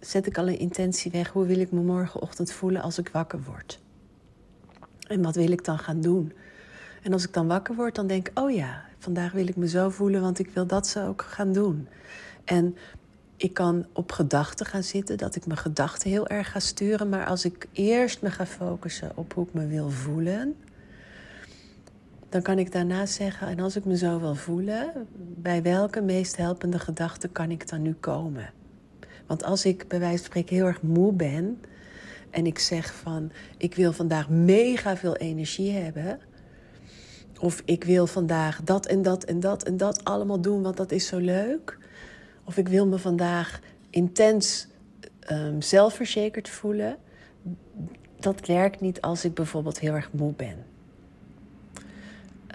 zet 0.00 0.26
ik 0.26 0.38
al 0.38 0.48
een 0.48 0.58
intentie 0.58 1.10
weg. 1.10 1.28
Hoe 1.28 1.46
wil 1.46 1.58
ik 1.58 1.72
me 1.72 1.80
morgenochtend 1.80 2.52
voelen 2.52 2.82
als 2.82 2.98
ik 2.98 3.08
wakker 3.08 3.42
word? 3.42 3.80
En 5.06 5.22
wat 5.22 5.34
wil 5.34 5.50
ik 5.50 5.64
dan 5.64 5.78
gaan 5.78 6.00
doen? 6.00 6.32
En 7.02 7.12
als 7.12 7.24
ik 7.24 7.32
dan 7.32 7.46
wakker 7.46 7.74
word, 7.74 7.94
dan 7.94 8.06
denk 8.06 8.28
ik: 8.28 8.38
oh 8.38 8.50
ja, 8.50 8.84
vandaag 8.98 9.32
wil 9.32 9.48
ik 9.48 9.56
me 9.56 9.68
zo 9.68 9.90
voelen, 9.90 10.20
want 10.20 10.38
ik 10.38 10.50
wil 10.50 10.66
dat 10.66 10.86
zo 10.86 11.06
ook 11.06 11.22
gaan 11.22 11.52
doen. 11.52 11.88
En 12.44 12.76
ik 13.36 13.54
kan 13.54 13.86
op 13.92 14.12
gedachten 14.12 14.66
gaan 14.66 14.82
zitten, 14.82 15.18
dat 15.18 15.36
ik 15.36 15.46
mijn 15.46 15.58
gedachten 15.58 16.10
heel 16.10 16.28
erg 16.28 16.50
ga 16.50 16.58
sturen. 16.58 17.08
Maar 17.08 17.26
als 17.26 17.44
ik 17.44 17.68
eerst 17.72 18.22
me 18.22 18.30
ga 18.30 18.46
focussen 18.46 19.12
op 19.14 19.32
hoe 19.32 19.46
ik 19.46 19.52
me 19.52 19.66
wil 19.66 19.90
voelen, 19.90 20.56
dan 22.28 22.42
kan 22.42 22.58
ik 22.58 22.72
daarna 22.72 23.06
zeggen: 23.06 23.48
en 23.48 23.60
als 23.60 23.76
ik 23.76 23.84
me 23.84 23.96
zo 23.96 24.20
wil 24.20 24.34
voelen, 24.34 25.08
bij 25.18 25.62
welke 25.62 26.00
meest 26.00 26.36
helpende 26.36 26.78
gedachte 26.78 27.28
kan 27.28 27.50
ik 27.50 27.68
dan 27.68 27.82
nu 27.82 27.94
komen? 27.94 28.59
Want 29.30 29.44
als 29.44 29.64
ik 29.64 29.88
bij 29.88 29.98
wijze 29.98 30.16
van 30.16 30.24
spreken 30.24 30.56
heel 30.56 30.66
erg 30.66 30.82
moe 30.82 31.12
ben 31.12 31.62
en 32.30 32.46
ik 32.46 32.58
zeg 32.58 32.94
van: 32.94 33.32
ik 33.56 33.74
wil 33.74 33.92
vandaag 33.92 34.28
mega 34.28 34.96
veel 34.96 35.16
energie 35.16 35.72
hebben 35.72 36.20
of 37.38 37.62
ik 37.64 37.84
wil 37.84 38.06
vandaag 38.06 38.60
dat 38.64 38.86
en 38.86 39.02
dat 39.02 39.24
en 39.24 39.40
dat 39.40 39.62
en 39.62 39.76
dat 39.76 40.04
allemaal 40.04 40.40
doen, 40.40 40.62
want 40.62 40.76
dat 40.76 40.92
is 40.92 41.06
zo 41.06 41.18
leuk. 41.18 41.78
Of 42.44 42.56
ik 42.56 42.68
wil 42.68 42.86
me 42.86 42.98
vandaag 42.98 43.60
intens 43.90 44.66
um, 45.32 45.62
zelfverzekerd 45.62 46.48
voelen. 46.48 46.96
Dat 48.20 48.46
werkt 48.46 48.80
niet 48.80 49.00
als 49.00 49.24
ik 49.24 49.34
bijvoorbeeld 49.34 49.78
heel 49.78 49.94
erg 49.94 50.12
moe 50.12 50.32
ben. 50.32 50.64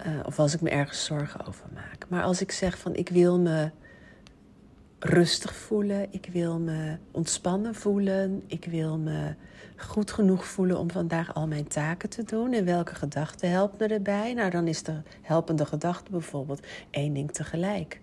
Uh, 0.06 0.20
of 0.24 0.38
als 0.38 0.54
ik 0.54 0.60
me 0.60 0.70
ergens 0.70 1.04
zorgen 1.04 1.46
over 1.46 1.64
maak. 1.74 2.06
Maar 2.08 2.22
als 2.22 2.40
ik 2.40 2.52
zeg 2.52 2.78
van 2.78 2.94
ik 2.94 3.08
wil 3.08 3.38
me 3.38 3.70
rustig 4.98 5.54
voelen, 5.54 6.06
ik 6.10 6.28
wil 6.32 6.58
me 6.58 6.96
ontspannen 7.10 7.74
voelen, 7.74 8.42
ik 8.46 8.64
wil 8.64 8.98
me 8.98 9.34
goed 9.76 10.10
genoeg 10.10 10.44
voelen 10.44 10.78
om 10.78 10.90
vandaag 10.90 11.34
al 11.34 11.46
mijn 11.46 11.68
taken 11.68 12.08
te 12.08 12.22
doen. 12.22 12.52
En 12.52 12.64
welke 12.64 12.94
gedachte 12.94 13.46
helpt 13.46 13.78
me 13.78 13.86
erbij? 13.86 14.34
Nou, 14.34 14.50
dan 14.50 14.66
is 14.66 14.82
de 14.82 15.02
helpende 15.22 15.66
gedachte 15.66 16.10
bijvoorbeeld 16.10 16.66
één 16.90 17.14
ding 17.14 17.32
tegelijk. 17.32 18.00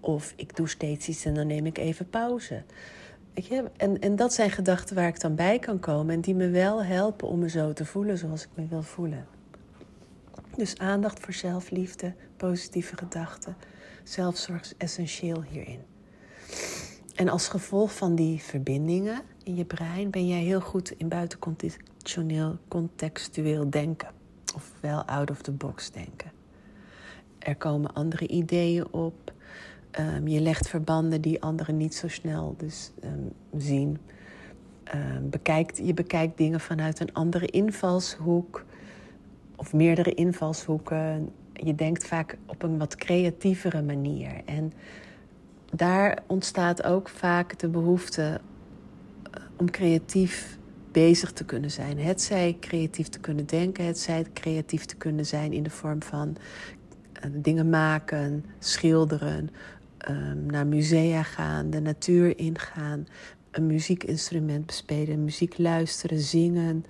Of 0.00 0.32
ik 0.36 0.56
doe 0.56 0.68
steeds 0.68 1.08
iets 1.08 1.24
en 1.24 1.34
dan 1.34 1.46
neem 1.46 1.66
ik 1.66 1.78
even 1.78 2.10
pauze. 2.10 2.62
En, 3.76 4.00
en 4.00 4.16
dat 4.16 4.32
zijn 4.32 4.50
gedachten 4.50 4.96
waar 4.96 5.08
ik 5.08 5.20
dan 5.20 5.34
bij 5.34 5.58
kan 5.58 5.80
komen 5.80 6.14
en 6.14 6.20
die 6.20 6.34
me 6.34 6.48
wel 6.48 6.84
helpen 6.84 7.28
om 7.28 7.38
me 7.38 7.48
zo 7.48 7.72
te 7.72 7.84
voelen 7.84 8.18
zoals 8.18 8.42
ik 8.42 8.48
me 8.54 8.66
wil 8.68 8.82
voelen. 8.82 9.26
Dus 10.56 10.78
aandacht 10.78 11.20
voor 11.20 11.32
zelfliefde, 11.32 12.14
positieve 12.36 12.96
gedachten. 12.96 13.56
Zelfzorg 14.02 14.60
is 14.60 14.74
essentieel 14.76 15.42
hierin. 15.42 15.93
En 17.14 17.28
als 17.28 17.48
gevolg 17.48 17.94
van 17.94 18.14
die 18.14 18.42
verbindingen 18.42 19.22
in 19.42 19.56
je 19.56 19.64
brein 19.64 20.10
ben 20.10 20.28
jij 20.28 20.42
heel 20.42 20.60
goed 20.60 20.90
in 20.90 21.08
buitencontextueel 21.08 22.58
contextueel 22.68 23.70
denken. 23.70 24.08
Ofwel 24.54 25.04
out 25.04 25.30
of 25.30 25.42
the 25.42 25.52
box 25.52 25.90
denken. 25.90 26.32
Er 27.38 27.56
komen 27.56 27.94
andere 27.94 28.28
ideeën 28.28 28.92
op. 28.92 29.32
Um, 30.00 30.28
je 30.28 30.40
legt 30.40 30.68
verbanden 30.68 31.20
die 31.20 31.42
anderen 31.42 31.76
niet 31.76 31.94
zo 31.94 32.08
snel 32.08 32.54
dus, 32.58 32.90
um, 33.04 33.32
zien. 33.60 33.98
Um, 34.94 35.30
bekijkt, 35.30 35.78
je 35.78 35.94
bekijkt 35.94 36.38
dingen 36.38 36.60
vanuit 36.60 37.00
een 37.00 37.12
andere 37.12 37.46
invalshoek. 37.46 38.64
Of 39.56 39.72
meerdere 39.72 40.14
invalshoeken. 40.14 41.32
Je 41.52 41.74
denkt 41.74 42.06
vaak 42.06 42.36
op 42.46 42.62
een 42.62 42.78
wat 42.78 42.94
creatievere 42.94 43.82
manier. 43.82 44.42
En 44.44 44.72
daar 45.76 46.18
ontstaat 46.26 46.84
ook 46.84 47.08
vaak 47.08 47.58
de 47.58 47.68
behoefte 47.68 48.40
eh, 49.30 49.42
om 49.56 49.70
creatief 49.70 50.58
bezig 50.92 51.32
te 51.32 51.44
kunnen 51.44 51.70
zijn. 51.70 51.98
Het 51.98 52.22
zij 52.22 52.56
creatief 52.60 53.08
te 53.08 53.18
kunnen 53.18 53.46
denken, 53.46 53.84
het 53.86 53.98
zij 53.98 54.26
creatief 54.32 54.84
te 54.84 54.96
kunnen 54.96 55.26
zijn 55.26 55.52
in 55.52 55.62
de 55.62 55.70
vorm 55.70 56.02
van 56.02 56.36
uh, 57.24 57.30
dingen 57.32 57.70
maken, 57.70 58.44
schilderen, 58.58 59.50
um, 60.08 60.46
naar 60.46 60.66
musea 60.66 61.22
gaan, 61.22 61.70
de 61.70 61.80
natuur 61.80 62.38
ingaan, 62.38 63.06
een 63.50 63.66
muziekinstrument 63.66 64.66
bespelen, 64.66 65.24
muziek 65.24 65.58
luisteren, 65.58 66.20
zingen. 66.20 66.84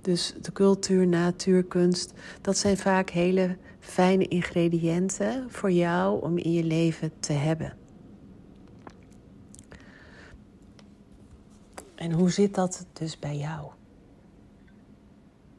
Dus 0.00 0.34
de 0.40 0.52
cultuur, 0.52 1.06
natuurkunst, 1.06 2.12
dat 2.40 2.58
zijn 2.58 2.76
vaak 2.76 3.10
hele 3.10 3.56
fijne 3.78 4.28
ingrediënten 4.28 5.44
voor 5.48 5.70
jou 5.70 6.22
om 6.22 6.38
in 6.38 6.52
je 6.52 6.64
leven 6.64 7.12
te 7.20 7.32
hebben. 7.32 7.85
En 11.96 12.12
hoe 12.12 12.30
zit 12.30 12.54
dat 12.54 12.86
dus 12.92 13.18
bij 13.18 13.36
jou? 13.36 13.70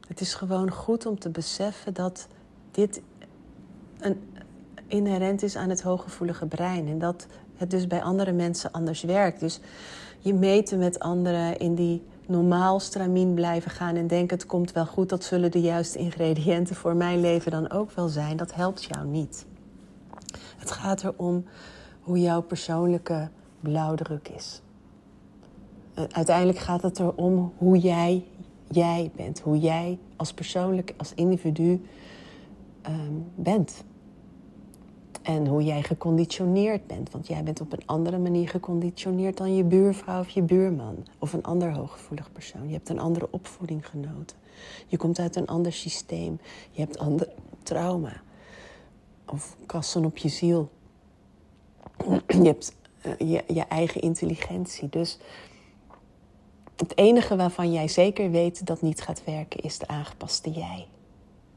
Het 0.08 0.20
is 0.20 0.34
gewoon 0.34 0.70
goed 0.70 1.06
om 1.06 1.18
te 1.18 1.30
beseffen 1.30 1.94
dat 1.94 2.28
dit 2.70 3.02
een, 3.98 4.30
inherent 4.86 5.42
is 5.42 5.56
aan 5.56 5.68
het 5.68 5.82
hooggevoelige 5.82 6.46
brein. 6.46 6.88
En 6.88 6.98
dat 6.98 7.26
het 7.56 7.70
dus 7.70 7.86
bij 7.86 8.02
andere 8.02 8.32
mensen 8.32 8.72
anders 8.72 9.02
werkt. 9.02 9.40
Dus 9.40 9.60
je 10.18 10.34
meten 10.34 10.78
met 10.78 10.98
anderen 10.98 11.58
in 11.58 11.74
die 11.74 12.02
normaal 12.26 12.80
stramien 12.80 13.34
blijven 13.34 13.70
gaan 13.70 13.96
en 13.96 14.06
denken 14.06 14.36
het 14.36 14.46
komt 14.46 14.72
wel 14.72 14.86
goed, 14.86 15.08
dat 15.08 15.24
zullen 15.24 15.50
de 15.50 15.60
juiste 15.60 15.98
ingrediënten 15.98 16.76
voor 16.76 16.96
mijn 16.96 17.20
leven 17.20 17.50
dan 17.50 17.70
ook 17.70 17.90
wel 17.90 18.08
zijn. 18.08 18.36
Dat 18.36 18.54
helpt 18.54 18.84
jou 18.84 19.06
niet. 19.06 19.46
Het 20.56 20.70
gaat 20.70 21.04
erom 21.04 21.44
hoe 22.00 22.20
jouw 22.20 22.42
persoonlijke 22.42 23.28
blauwdruk 23.60 24.28
is. 24.28 24.60
Eh, 25.98 26.04
uiteindelijk 26.10 26.58
gaat 26.58 26.82
het 26.82 26.98
erom 26.98 27.52
hoe 27.56 27.78
jij 27.78 28.24
jij 28.70 29.10
bent. 29.16 29.40
Hoe 29.40 29.58
jij 29.58 29.98
als 30.16 30.32
persoonlijk, 30.32 30.94
als 30.96 31.14
individu 31.14 31.82
um, 32.88 33.26
bent. 33.34 33.84
En 35.22 35.46
hoe 35.46 35.64
jij 35.64 35.82
geconditioneerd 35.82 36.86
bent. 36.86 37.10
Want 37.10 37.26
jij 37.26 37.42
bent 37.42 37.60
op 37.60 37.72
een 37.72 37.86
andere 37.86 38.18
manier 38.18 38.48
geconditioneerd 38.48 39.36
dan 39.36 39.54
je 39.54 39.64
buurvrouw 39.64 40.20
of 40.20 40.28
je 40.28 40.42
buurman. 40.42 41.06
Of 41.18 41.32
een 41.32 41.42
ander 41.42 41.72
hooggevoelig 41.72 42.32
persoon. 42.32 42.66
Je 42.66 42.72
hebt 42.72 42.88
een 42.88 42.98
andere 42.98 43.28
opvoeding 43.30 43.86
genoten. 43.86 44.36
Je 44.86 44.96
komt 44.96 45.18
uit 45.18 45.36
een 45.36 45.46
ander 45.46 45.72
systeem. 45.72 46.40
Je 46.70 46.80
hebt 46.80 46.98
ander 46.98 47.28
trauma. 47.62 48.22
Of 49.26 49.56
kassen 49.66 50.04
op 50.04 50.16
je 50.16 50.28
ziel. 50.28 50.70
Je 52.26 52.42
hebt 52.42 52.76
uh, 53.06 53.30
je, 53.30 53.44
je 53.54 53.62
eigen 53.62 54.00
intelligentie. 54.00 54.88
Dus 54.88 55.18
het 56.80 56.98
enige 56.98 57.36
waarvan 57.36 57.72
jij 57.72 57.88
zeker 57.88 58.30
weet 58.30 58.66
dat 58.66 58.82
niet 58.82 59.00
gaat 59.00 59.24
werken, 59.24 59.60
is 59.60 59.78
de 59.78 59.88
aangepaste 59.88 60.50
jij. 60.50 60.86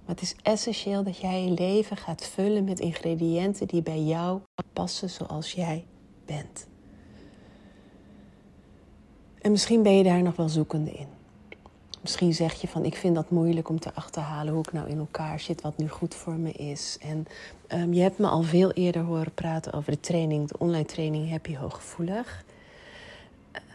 Maar 0.05 0.15
het 0.15 0.21
is 0.21 0.35
essentieel 0.41 1.03
dat 1.03 1.17
jij 1.17 1.43
je 1.43 1.51
leven 1.51 1.97
gaat 1.97 2.25
vullen 2.25 2.63
met 2.63 2.79
ingrediënten 2.79 3.67
die 3.67 3.81
bij 3.81 4.01
jou 4.01 4.41
passen 4.73 5.09
zoals 5.09 5.51
jij 5.51 5.85
bent. 6.25 6.67
En 9.41 9.51
misschien 9.51 9.83
ben 9.83 9.97
je 9.97 10.03
daar 10.03 10.21
nog 10.21 10.35
wel 10.35 10.49
zoekende 10.49 10.91
in. 10.91 11.07
Misschien 12.01 12.33
zeg 12.33 12.61
je 12.61 12.67
van 12.67 12.85
ik 12.85 12.95
vind 12.95 13.15
dat 13.15 13.29
moeilijk 13.29 13.69
om 13.69 13.79
te 13.79 13.93
achterhalen 13.93 14.53
hoe 14.53 14.63
ik 14.63 14.73
nou 14.73 14.89
in 14.89 14.97
elkaar 14.97 15.39
zit, 15.39 15.61
wat 15.61 15.77
nu 15.77 15.89
goed 15.89 16.15
voor 16.15 16.33
me 16.33 16.51
is. 16.51 16.97
En 17.01 17.25
um, 17.67 17.93
je 17.93 18.01
hebt 18.01 18.17
me 18.17 18.27
al 18.27 18.43
veel 18.43 18.71
eerder 18.71 19.01
horen 19.01 19.33
praten 19.33 19.73
over 19.73 19.91
de 19.91 19.99
training, 19.99 20.47
de 20.47 20.57
online 20.57 20.85
training 20.85 21.29
Happy 21.29 21.55
Hooggevoelig. 21.55 22.43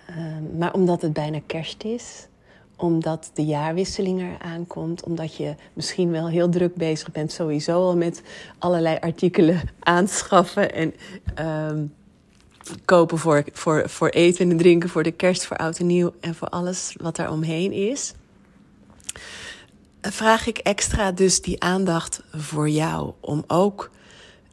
Ehm, 0.06 0.58
maar 0.58 0.72
omdat 0.72 1.02
het 1.02 1.12
bijna 1.12 1.40
kerst 1.46 1.84
is, 1.84 2.26
omdat 2.76 3.30
de 3.34 3.44
jaarwisseling 3.44 4.20
er 4.20 4.38
aankomt, 4.38 5.04
omdat 5.04 5.36
je 5.36 5.54
misschien 5.72 6.10
wel 6.10 6.28
heel 6.28 6.48
druk 6.48 6.74
bezig 6.74 7.12
bent 7.12 7.32
sowieso 7.32 7.72
al 7.72 7.96
met 7.96 8.22
allerlei 8.58 8.98
artikelen 9.00 9.60
aanschaffen 9.80 10.72
en 10.72 10.94
ehm, 11.34 11.84
kopen 12.84 13.18
voor, 13.18 13.44
voor, 13.52 13.88
voor 13.88 14.08
eten 14.08 14.50
en 14.50 14.56
drinken, 14.56 14.88
voor 14.88 15.02
de 15.02 15.12
kerst, 15.12 15.46
voor 15.46 15.56
oud 15.56 15.78
en 15.78 15.86
nieuw 15.86 16.12
en 16.20 16.34
voor 16.34 16.48
alles 16.48 16.94
wat 17.00 17.16
daar 17.16 17.30
omheen 17.30 17.72
is. 17.72 18.14
Vraag 20.00 20.46
ik 20.46 20.58
extra 20.58 21.12
dus 21.12 21.40
die 21.40 21.62
aandacht 21.62 22.22
voor 22.30 22.68
jou 22.68 23.12
om 23.20 23.44
ook 23.46 23.90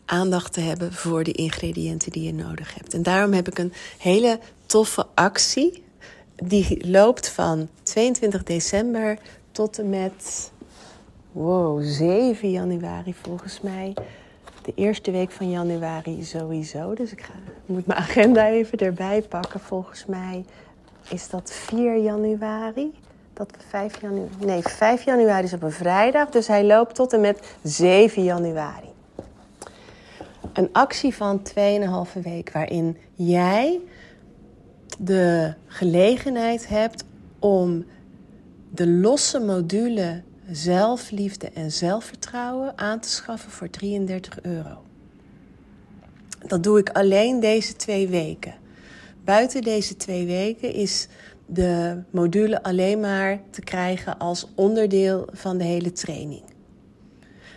aandacht 0.05 0.53
te 0.53 0.59
hebben 0.59 0.93
voor 0.93 1.23
de 1.23 1.31
ingrediënten 1.31 2.11
die 2.11 2.23
je 2.23 2.33
nodig 2.33 2.73
hebt. 2.75 2.93
En 2.93 3.03
daarom 3.03 3.33
heb 3.33 3.47
ik 3.47 3.57
een 3.57 3.73
hele 3.97 4.39
toffe 4.65 5.05
actie 5.13 5.83
die 6.35 6.89
loopt 6.89 7.29
van 7.29 7.67
22 7.83 8.43
december 8.43 9.17
tot 9.51 9.79
en 9.79 9.89
met 9.89 10.51
wow, 11.31 11.81
7 11.83 12.51
januari 12.51 13.13
volgens 13.21 13.61
mij. 13.61 13.93
De 14.61 14.71
eerste 14.75 15.11
week 15.11 15.31
van 15.31 15.49
januari 15.49 16.23
sowieso. 16.23 16.93
Dus 16.93 17.11
ik 17.11 17.21
ga, 17.21 17.33
moet 17.65 17.85
mijn 17.85 17.99
agenda 17.99 18.47
even 18.47 18.77
erbij 18.77 19.21
pakken. 19.21 19.59
Volgens 19.59 20.05
mij 20.05 20.45
is 21.09 21.29
dat 21.29 21.51
4 21.51 21.97
januari. 21.97 22.93
Dat 23.33 23.51
we 23.51 23.57
5 23.67 24.01
januari. 24.01 24.29
Nee, 24.39 24.61
5 24.61 25.03
januari 25.05 25.43
is 25.43 25.53
op 25.53 25.63
een 25.63 25.71
vrijdag. 25.71 26.29
Dus 26.29 26.47
hij 26.47 26.63
loopt 26.63 26.95
tot 26.95 27.13
en 27.13 27.21
met 27.21 27.55
7 27.63 28.23
januari. 28.23 28.92
Een 30.53 30.69
actie 30.71 31.15
van 31.15 31.41
2,5 32.15 32.21
week 32.23 32.51
waarin 32.51 32.97
jij 33.13 33.79
de 34.99 35.53
gelegenheid 35.65 36.67
hebt 36.67 37.03
om 37.39 37.85
de 38.69 38.87
losse 38.87 39.39
module 39.39 40.21
zelfliefde 40.51 41.49
en 41.49 41.71
zelfvertrouwen 41.71 42.77
aan 42.77 42.99
te 42.99 43.09
schaffen 43.09 43.51
voor 43.51 43.69
33 43.69 44.41
euro. 44.41 44.83
Dat 46.47 46.63
doe 46.63 46.79
ik 46.79 46.89
alleen 46.89 47.39
deze 47.39 47.75
twee 47.75 48.07
weken. 48.07 48.53
Buiten 49.23 49.61
deze 49.61 49.95
twee 49.95 50.25
weken 50.25 50.73
is 50.73 51.07
de 51.45 52.01
module 52.09 52.63
alleen 52.63 52.99
maar 52.99 53.39
te 53.49 53.61
krijgen 53.61 54.17
als 54.19 54.47
onderdeel 54.55 55.27
van 55.31 55.57
de 55.57 55.63
hele 55.63 55.91
training. 55.91 56.43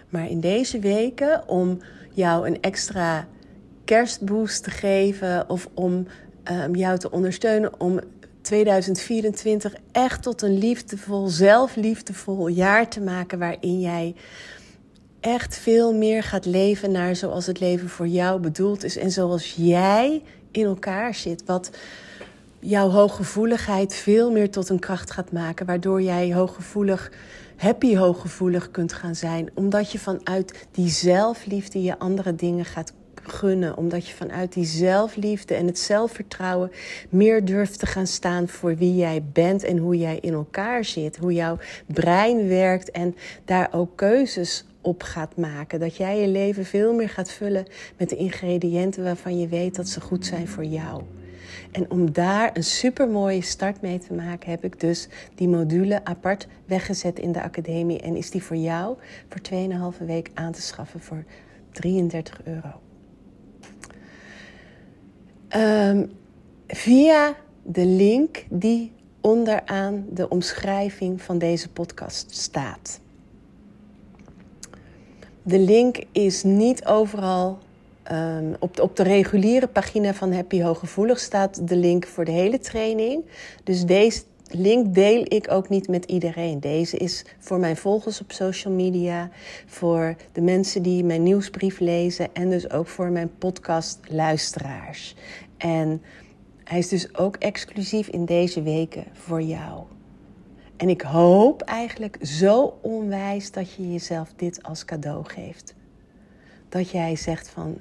Maar 0.09 0.31
in 0.31 0.41
deze 0.41 0.79
weken, 0.79 1.49
om 1.49 1.79
jou 2.13 2.47
een 2.47 2.61
extra 2.61 3.27
kerstboost 3.85 4.63
te 4.63 4.71
geven 4.71 5.49
of 5.49 5.69
om 5.75 6.07
um, 6.53 6.75
jou 6.75 6.99
te 6.99 7.11
ondersteunen 7.11 7.81
om 7.81 8.01
2024 8.41 9.75
echt 9.93 10.23
tot 10.23 10.43
een 10.43 10.59
liefdevol, 10.59 11.27
zelfliefdevol 11.27 12.49
jaar 12.49 12.89
te 12.89 13.01
maken 13.01 13.39
waarin 13.39 13.81
jij 13.81 14.15
echt 15.21 15.57
veel 15.57 15.95
meer 15.95 16.23
gaat 16.23 16.45
leven 16.45 16.93
naar 16.93 17.17
zoals 17.17 17.47
het 17.47 17.61
leven 17.61 17.89
voor 17.89 18.09
jou 18.09 18.41
bedoeld 18.41 18.85
is 18.85 18.97
en 18.97 19.11
zoals 19.11 19.55
jij 19.57 20.23
in 20.51 20.65
elkaar 20.65 21.15
zit. 21.15 21.43
Wat 21.47 21.71
jouw 22.59 22.89
hooggevoeligheid 22.89 23.95
veel 23.95 24.31
meer 24.31 24.51
tot 24.51 24.69
een 24.69 24.79
kracht 24.79 25.11
gaat 25.11 25.33
maken, 25.33 25.67
waardoor 25.67 26.03
jij 26.03 26.35
hooggevoelig, 26.35 27.13
happy 27.57 27.97
hooggevoelig 27.97 28.71
kunt 28.71 28.93
gaan 28.93 29.15
zijn, 29.15 29.51
omdat 29.55 29.93
je 29.93 29.99
vanuit 29.99 30.67
die 30.71 30.89
zelfliefde 30.89 31.83
je 31.83 31.99
andere 31.99 32.35
dingen 32.35 32.65
gaat 32.65 32.93
gunnen. 33.29 33.77
Omdat 33.77 34.09
je 34.09 34.15
vanuit 34.15 34.53
die 34.53 34.65
zelfliefde 34.65 35.55
en 35.55 35.67
het 35.67 35.79
zelfvertrouwen 35.79 36.71
meer 37.09 37.45
durft 37.45 37.79
te 37.79 37.87
gaan 37.87 38.07
staan 38.07 38.49
voor 38.49 38.77
wie 38.77 38.95
jij 38.95 39.23
bent 39.33 39.65
en 39.65 39.79
hoe 39.79 39.99
jij 39.99 40.19
in 40.21 40.33
elkaar 40.33 40.85
zit. 40.85 41.17
Hoe 41.17 41.33
jouw 41.33 41.59
brein 41.87 42.49
werkt 42.49 42.91
en 42.91 43.17
daar 43.45 43.69
ook 43.73 43.97
keuzes 43.97 44.65
op 44.81 45.03
gaat 45.03 45.37
maken. 45.37 45.81
Dat 45.81 45.97
jij 45.97 46.21
je 46.21 46.29
leven 46.29 46.65
veel 46.65 46.95
meer 46.95 47.09
gaat 47.09 47.31
vullen 47.31 47.67
met 47.97 48.09
de 48.09 48.17
ingrediënten 48.17 49.05
waarvan 49.05 49.39
je 49.39 49.49
weet 49.49 49.77
dat 49.77 49.89
ze 49.89 50.01
goed 50.01 50.27
zijn 50.27 50.49
voor 50.49 50.65
jou. 50.65 51.03
En 51.77 51.91
om 51.91 52.13
daar 52.13 52.51
een 52.57 52.65
super 52.65 53.09
mooie 53.09 53.43
start 53.43 53.81
mee 53.81 53.99
te 53.99 54.13
maken, 54.13 54.51
heb 54.51 54.65
ik 54.65 54.81
dus 54.81 55.09
die 55.35 55.49
module 55.49 56.05
apart 56.05 56.47
weggezet 56.65 57.19
in 57.19 57.33
de 57.33 57.43
academie. 57.43 58.01
En 58.01 58.17
is 58.17 58.31
die 58.31 58.43
voor 58.43 58.57
jou 58.57 58.97
voor 59.29 59.41
2,5 60.01 60.05
week 60.07 60.31
aan 60.35 60.53
te 60.53 60.63
schaffen 60.63 61.01
voor 61.01 61.25
33 61.71 62.41
euro. 62.45 62.81
Um, 65.57 66.13
via 66.67 67.37
de 67.63 67.87
link 67.87 68.45
die 68.51 68.93
onderaan 69.21 70.07
de 70.11 70.29
omschrijving 70.29 71.23
van 71.23 71.39
deze 71.39 71.71
podcast 71.71 72.35
staat. 72.35 73.01
De 75.43 75.59
link 75.59 76.05
is 76.13 76.43
niet 76.43 76.85
overal. 76.85 77.59
Um, 78.13 78.55
op, 78.59 78.77
de, 78.77 78.83
op 78.83 78.97
de 78.97 79.03
reguliere 79.03 79.67
pagina 79.67 80.15
van 80.15 80.33
Happy 80.33 80.63
Hooggevoelig 80.63 81.19
staat 81.19 81.69
de 81.69 81.77
link 81.77 82.07
voor 82.07 82.25
de 82.25 82.31
hele 82.31 82.59
training. 82.59 83.25
Dus 83.65 83.85
deze 83.85 84.23
link 84.51 84.95
deel 84.95 85.25
ik 85.29 85.51
ook 85.51 85.69
niet 85.69 85.89
met 85.89 86.05
iedereen. 86.05 86.61
Deze 86.61 86.97
is 86.97 87.25
voor 87.39 87.59
mijn 87.59 87.77
volgers 87.77 88.21
op 88.21 88.33
social 88.33 88.75
media, 88.75 89.31
voor 89.67 90.17
de 90.33 90.41
mensen 90.41 90.83
die 90.83 91.05
mijn 91.05 91.23
nieuwsbrief 91.23 91.79
lezen 91.79 92.35
en 92.35 92.51
dus 92.51 92.71
ook 92.71 92.87
voor 92.87 93.11
mijn 93.11 93.31
podcastluisteraars. 93.39 95.15
En 95.57 96.03
hij 96.65 96.79
is 96.79 96.89
dus 96.89 97.17
ook 97.17 97.37
exclusief 97.37 98.09
in 98.09 98.25
deze 98.25 98.63
weken 98.63 99.05
voor 99.13 99.43
jou. 99.43 99.83
En 100.77 100.89
ik 100.89 101.01
hoop 101.01 101.63
eigenlijk 101.63 102.19
zo 102.23 102.79
onwijs 102.83 103.53
dat 103.53 103.73
je 103.73 103.93
jezelf 103.93 104.33
dit 104.37 104.63
als 104.63 104.85
cadeau 104.85 105.25
geeft. 105.25 105.75
Dat 106.69 106.91
jij 106.91 107.17
zegt 107.17 107.49
van, 107.49 107.79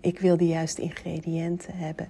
ik 0.00 0.18
wil 0.18 0.36
de 0.36 0.46
juiste 0.46 0.82
ingrediënten 0.82 1.74
hebben. 1.74 2.08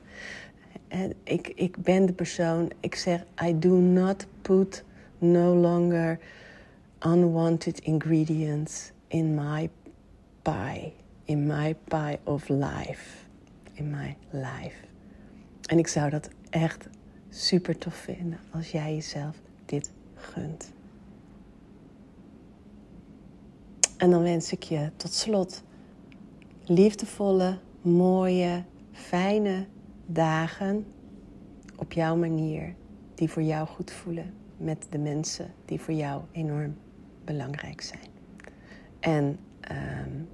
En 0.88 1.12
ik, 1.22 1.48
ik 1.48 1.76
ben 1.76 2.06
de 2.06 2.12
persoon, 2.12 2.70
ik 2.80 2.94
zeg, 2.94 3.24
I 3.44 3.58
do 3.58 3.76
not 3.76 4.26
put 4.42 4.84
no 5.18 5.54
longer 5.54 6.18
unwanted 7.06 7.80
ingredients 7.80 8.92
in 9.06 9.34
my 9.34 9.70
pie. 10.42 10.92
In 11.24 11.46
my 11.46 11.76
pie 11.88 12.18
of 12.24 12.48
life. 12.48 13.16
In 13.72 13.90
my 13.90 14.16
life. 14.30 14.76
En 15.66 15.78
ik 15.78 15.86
zou 15.86 16.10
dat 16.10 16.28
echt 16.50 16.88
super 17.28 17.78
tof 17.78 17.94
vinden 17.94 18.38
als 18.52 18.70
jij 18.70 18.94
jezelf 18.94 19.36
dit 19.66 19.90
gunt. 20.14 20.72
En 23.96 24.10
dan 24.10 24.22
wens 24.22 24.52
ik 24.52 24.62
je 24.62 24.90
tot 24.96 25.12
slot 25.12 25.62
liefdevolle, 26.70 27.58
mooie, 27.80 28.62
fijne 28.92 29.66
dagen 30.06 30.86
op 31.76 31.92
jouw 31.92 32.16
manier 32.16 32.74
die 33.14 33.30
voor 33.30 33.42
jou 33.42 33.66
goed 33.66 33.90
voelen 33.90 34.34
met 34.56 34.86
de 34.90 34.98
mensen 34.98 35.52
die 35.64 35.80
voor 35.80 35.94
jou 35.94 36.22
enorm 36.32 36.76
belangrijk 37.24 37.80
zijn. 37.80 38.08
En 39.00 39.38
um, 39.70 40.28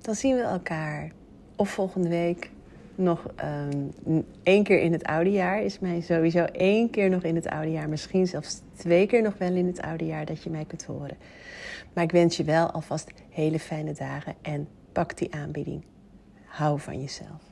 dan 0.00 0.14
zien 0.14 0.36
we 0.36 0.42
elkaar 0.42 1.12
of 1.56 1.68
volgende 1.70 2.08
week 2.08 2.50
nog 2.94 3.26
um, 4.06 4.24
één 4.42 4.62
keer 4.62 4.80
in 4.80 4.92
het 4.92 5.04
oude 5.04 5.30
jaar. 5.30 5.62
Is 5.62 5.78
mij 5.78 6.00
sowieso 6.00 6.44
één 6.44 6.90
keer 6.90 7.10
nog 7.10 7.22
in 7.22 7.34
het 7.34 7.48
oude 7.48 7.70
jaar. 7.70 7.88
Misschien 7.88 8.26
zelfs 8.26 8.60
twee 8.76 9.06
keer 9.06 9.22
nog 9.22 9.38
wel 9.38 9.54
in 9.54 9.66
het 9.66 9.80
oude 9.80 10.06
jaar 10.06 10.24
dat 10.24 10.42
je 10.42 10.50
mij 10.50 10.64
kunt 10.64 10.84
horen. 10.84 11.16
Maar 11.92 12.04
ik 12.04 12.12
wens 12.12 12.36
je 12.36 12.44
wel 12.44 12.70
alvast 12.70 13.10
hele 13.28 13.58
fijne 13.58 13.92
dagen 13.92 14.34
en 14.42 14.68
pak 14.92 15.16
die 15.16 15.34
aanbieding. 15.34 15.84
Hou 16.46 16.80
van 16.80 17.00
jezelf. 17.00 17.42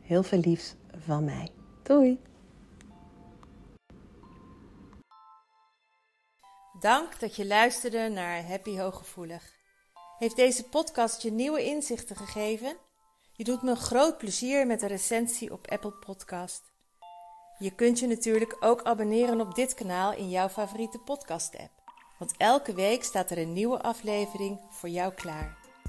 Heel 0.00 0.22
veel 0.22 0.38
liefs 0.38 0.74
van 0.98 1.24
mij. 1.24 1.48
Doei! 1.82 2.20
Dank 6.80 7.20
dat 7.20 7.36
je 7.36 7.46
luisterde 7.46 8.08
naar 8.08 8.46
Happy 8.46 8.78
Hooggevoelig. 8.78 9.54
Heeft 10.18 10.36
deze 10.36 10.64
podcast 10.64 11.22
je 11.22 11.30
nieuwe 11.30 11.64
inzichten 11.64 12.16
gegeven? 12.16 12.76
Je 13.32 13.44
doet 13.44 13.62
me 13.62 13.74
groot 13.74 14.18
plezier 14.18 14.66
met 14.66 14.82
een 14.82 14.88
recensie 14.88 15.52
op 15.52 15.70
Apple 15.70 15.92
Podcast. 15.92 16.62
Je 17.58 17.74
kunt 17.74 17.98
je 17.98 18.06
natuurlijk 18.06 18.56
ook 18.60 18.82
abonneren 18.82 19.40
op 19.40 19.54
dit 19.54 19.74
kanaal 19.74 20.12
in 20.12 20.30
jouw 20.30 20.48
favoriete 20.48 20.98
podcast-app. 20.98 21.70
Want 22.18 22.34
elke 22.36 22.74
week 22.74 23.04
staat 23.04 23.30
er 23.30 23.38
een 23.38 23.52
nieuwe 23.52 23.82
aflevering 23.82 24.60
voor 24.70 24.88
jou 24.88 25.12
klaar. 25.12 25.65